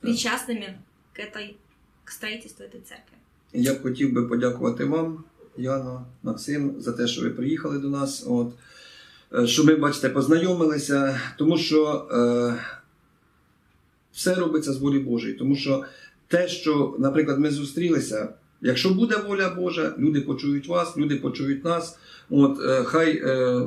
причастными 0.00 0.78
к 1.14 1.20
этой 1.20 1.56
к 2.04 2.10
строительству 2.10 2.64
этой 2.64 2.80
церкви. 2.80 3.16
Я 3.52 3.74
б 3.74 3.82
хотів 3.82 4.12
би 4.12 4.26
подякувати 4.26 4.84
вам, 4.84 5.24
Яно, 5.56 6.06
Максим, 6.22 6.74
за 6.80 6.92
те, 6.92 7.06
що 7.06 7.22
ви 7.22 7.30
приїхали 7.30 7.78
до 7.78 7.88
нас. 7.88 8.24
От, 8.26 8.52
Е, 9.34 9.46
що 9.46 9.64
ми, 9.64 9.74
бачите, 9.76 10.08
познайомилися, 10.08 11.20
тому 11.36 11.58
що 11.58 12.08
е, 12.12 12.64
все 14.12 14.34
робиться 14.34 14.72
з 14.72 14.78
волі 14.78 14.98
Божої. 14.98 15.34
Тому 15.34 15.56
що 15.56 15.84
те, 16.28 16.48
що, 16.48 16.96
наприклад, 16.98 17.38
ми 17.38 17.50
зустрілися, 17.50 18.28
якщо 18.65 18.89
буде 18.89 19.15
воля 19.27 19.49
Божа, 19.49 19.93
люди 19.99 20.21
почують 20.21 20.67
вас, 20.67 20.97
люди 20.97 21.15
почують 21.15 21.65
нас. 21.65 21.97
От, 22.29 22.59
е, 22.69 22.83
хай, 22.83 23.17
е, 23.17 23.29
е, 23.29 23.61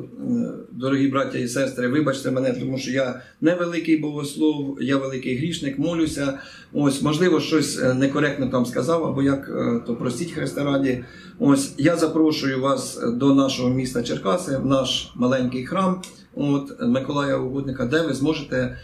дорогі 0.73 1.09
браття 1.09 1.39
і 1.39 1.49
сестри, 1.49 1.89
вибачте 1.89 2.31
мене, 2.31 2.53
тому 2.53 2.79
що 2.79 2.91
я 2.91 3.21
не 3.41 3.55
великий 3.55 3.97
богослов, 3.97 4.79
я 4.81 4.97
великий 4.97 5.37
грішник, 5.37 5.79
молюся. 5.79 6.39
Ось, 6.73 7.03
можливо, 7.03 7.41
щось 7.41 7.81
некоректно 7.95 8.47
там 8.49 8.67
сказав, 8.67 9.05
або 9.05 9.23
як, 9.23 9.47
то 9.87 9.97
простіть 9.97 10.33
Христа 10.33 10.65
раді. 10.65 11.05
Ось 11.39 11.75
я 11.79 11.97
запрошую 11.97 12.61
вас 12.61 13.01
до 13.15 13.35
нашого 13.35 13.71
міста 13.71 14.03
Черкаси, 14.03 14.57
в 14.57 14.67
наш 14.67 15.13
маленький 15.15 15.67
храм, 15.67 16.03
от 16.35 16.81
Миколая 16.81 17.37
Угодника, 17.37 17.85
де 17.85 18.03
ви 18.03 18.15
зможете 18.15 18.79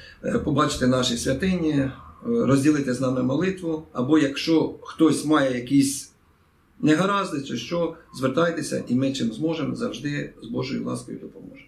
побачити 0.45 0.87
наші 0.87 1.17
святині, 1.17 1.91
розділити 2.26 2.94
з 2.94 3.02
нами 3.02 3.24
молитву, 3.24 3.88
або 3.94 4.20
якщо 4.20 4.76
хтось 4.82 5.26
має 5.26 5.56
якісь 5.56 6.12
негаразди 6.80 7.42
чи 7.44 7.58
що, 7.58 7.98
звертайтеся, 8.16 8.84
і 8.88 8.96
ми 8.96 9.14
чим 9.14 9.34
зможемо 9.34 9.76
завжди 9.76 10.34
з 10.44 10.48
Божою 10.48 10.84
ласкою 10.86 11.18
допоможемо. 11.18 11.66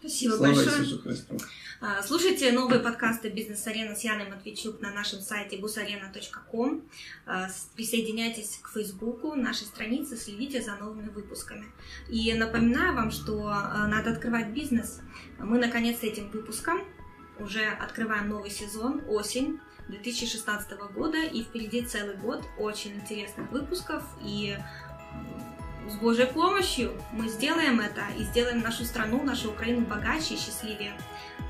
Спасибо 0.00 0.36
Слава 0.36 0.54
большое. 0.54 0.82
Ісусу 0.82 0.98
Христу! 1.02 1.36
А, 1.80 2.02
Слушайте 2.02 2.52
новые 2.52 2.78
подкасты 2.80 3.30
«Бизнес-арена» 3.34 3.94
с 3.96 4.04
Яной 4.04 4.28
Матвейчук 4.30 4.82
на 4.82 4.90
нашем 4.92 5.20
сайте 5.20 5.56
busarena.com. 5.56 6.80
А, 7.26 7.48
с- 7.48 7.68
Присоединяйтесь 7.74 8.58
к 8.62 8.68
Фейсбуку, 8.74 9.34
нашей 9.34 9.66
странице, 9.66 10.16
следите 10.16 10.60
за 10.62 10.72
новыми 10.76 11.08
выпусками. 11.14 11.64
И 12.10 12.34
напоминаю 12.34 12.94
вам, 12.94 13.10
что 13.10 13.46
а, 13.48 13.86
надо 13.88 14.10
открывать 14.10 14.52
бизнес. 14.54 15.00
Мы, 15.40 15.58
наконец-то, 15.58 16.06
этим 16.06 16.28
выпуском 16.30 16.80
уже 17.39 17.65
открываем 17.65 18.29
новый 18.29 18.49
сезон, 18.49 19.01
осень 19.07 19.59
2016 19.87 20.71
года, 20.93 21.23
и 21.23 21.43
впереди 21.43 21.81
целый 21.81 22.15
год 22.15 22.43
очень 22.57 22.95
интересных 22.95 23.49
выпусков, 23.51 24.03
и 24.21 24.57
с 25.89 25.95
Божьей 25.95 26.27
помощью 26.27 26.93
мы 27.11 27.27
сделаем 27.27 27.79
это 27.79 28.01
и 28.17 28.23
сделаем 28.23 28.61
нашу 28.61 28.85
страну, 28.85 29.23
нашу 29.23 29.49
Украину 29.49 29.81
богаче 29.81 30.35
и 30.35 30.37
счастливее 30.37 30.93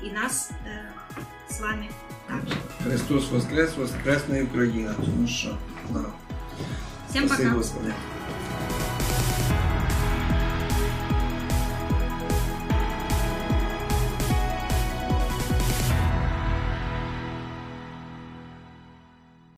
и 0.02 0.10
нас 0.10 0.50
э, 0.64 1.52
с 1.52 1.60
вами 1.60 1.90
также. 2.26 2.54
Христос 2.82 3.30
Воскрес, 3.30 3.76
Воскресна 3.76 4.42
Україна, 4.42 4.94
тому 4.94 5.28
що 5.28 5.58
да. 5.90 6.04
Всем 7.10 7.26
Спасибо, 7.26 7.48
пока! 7.48 7.56
Господи. 7.56 7.92